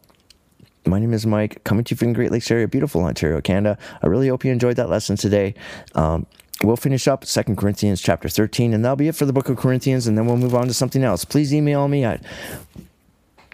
My 0.88 1.00
name 1.00 1.14
is 1.14 1.26
Mike, 1.26 1.64
coming 1.64 1.84
to 1.86 1.94
you 1.94 1.98
from 1.98 2.14
Great 2.14 2.32
Lakes 2.32 2.52
area, 2.52 2.68
beautiful 2.68 3.04
Ontario, 3.04 3.42
Canada. 3.42 3.78
I 4.04 4.08
really 4.08 4.28
hope 4.28 4.46
you 4.46 4.52
enjoyed 4.52 4.76
that 4.76 4.88
lesson 4.88 5.16
today. 5.16 5.56
Um, 5.96 6.28
we'll 6.64 6.76
finish 6.76 7.08
up 7.08 7.26
Second 7.26 7.56
Corinthians 7.56 8.02
chapter 8.02 8.30
13, 8.30 8.72
and 8.72 8.86
that'll 8.86 8.96
be 8.96 9.08
it 9.08 9.16
for 9.16 9.26
the 9.26 9.34
book 9.34 9.50
of 9.50 9.58
Corinthians, 9.58 10.06
and 10.06 10.16
then 10.16 10.28
we'll 10.28 10.38
move 10.38 10.54
on 10.54 10.68
to 10.68 10.76
something 10.76 11.04
else. 11.04 11.26
Please 11.26 11.52
email 11.56 11.88
me 11.88 12.04
at 12.04 12.24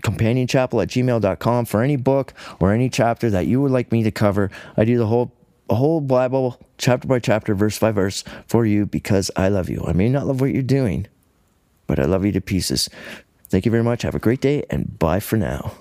companionchapel 0.03 0.81
at 0.81 0.89
gmail.com 0.89 1.65
for 1.65 1.81
any 1.81 1.95
book 1.95 2.33
or 2.59 2.73
any 2.73 2.89
chapter 2.89 3.29
that 3.29 3.47
you 3.47 3.61
would 3.61 3.71
like 3.71 3.93
me 3.93 4.03
to 4.03 4.11
cover. 4.11 4.51
I 4.75 4.83
do 4.83 4.97
the 4.97 5.07
whole 5.07 5.31
whole 5.75 6.01
Bible, 6.01 6.59
chapter 6.77 7.07
by 7.07 7.19
chapter, 7.19 7.55
verse 7.55 7.79
by 7.79 7.91
verse, 7.91 8.23
for 8.47 8.65
you 8.65 8.85
because 8.85 9.31
I 9.35 9.49
love 9.49 9.69
you. 9.69 9.83
I 9.87 9.93
may 9.93 10.09
not 10.09 10.27
love 10.27 10.41
what 10.41 10.51
you're 10.51 10.63
doing, 10.63 11.07
but 11.87 11.99
I 11.99 12.05
love 12.05 12.25
you 12.25 12.31
to 12.33 12.41
pieces. 12.41 12.89
Thank 13.49 13.65
you 13.65 13.71
very 13.71 13.83
much. 13.83 14.03
Have 14.03 14.15
a 14.15 14.19
great 14.19 14.41
day, 14.41 14.63
and 14.69 14.97
bye 14.97 15.19
for 15.19 15.37
now. 15.37 15.73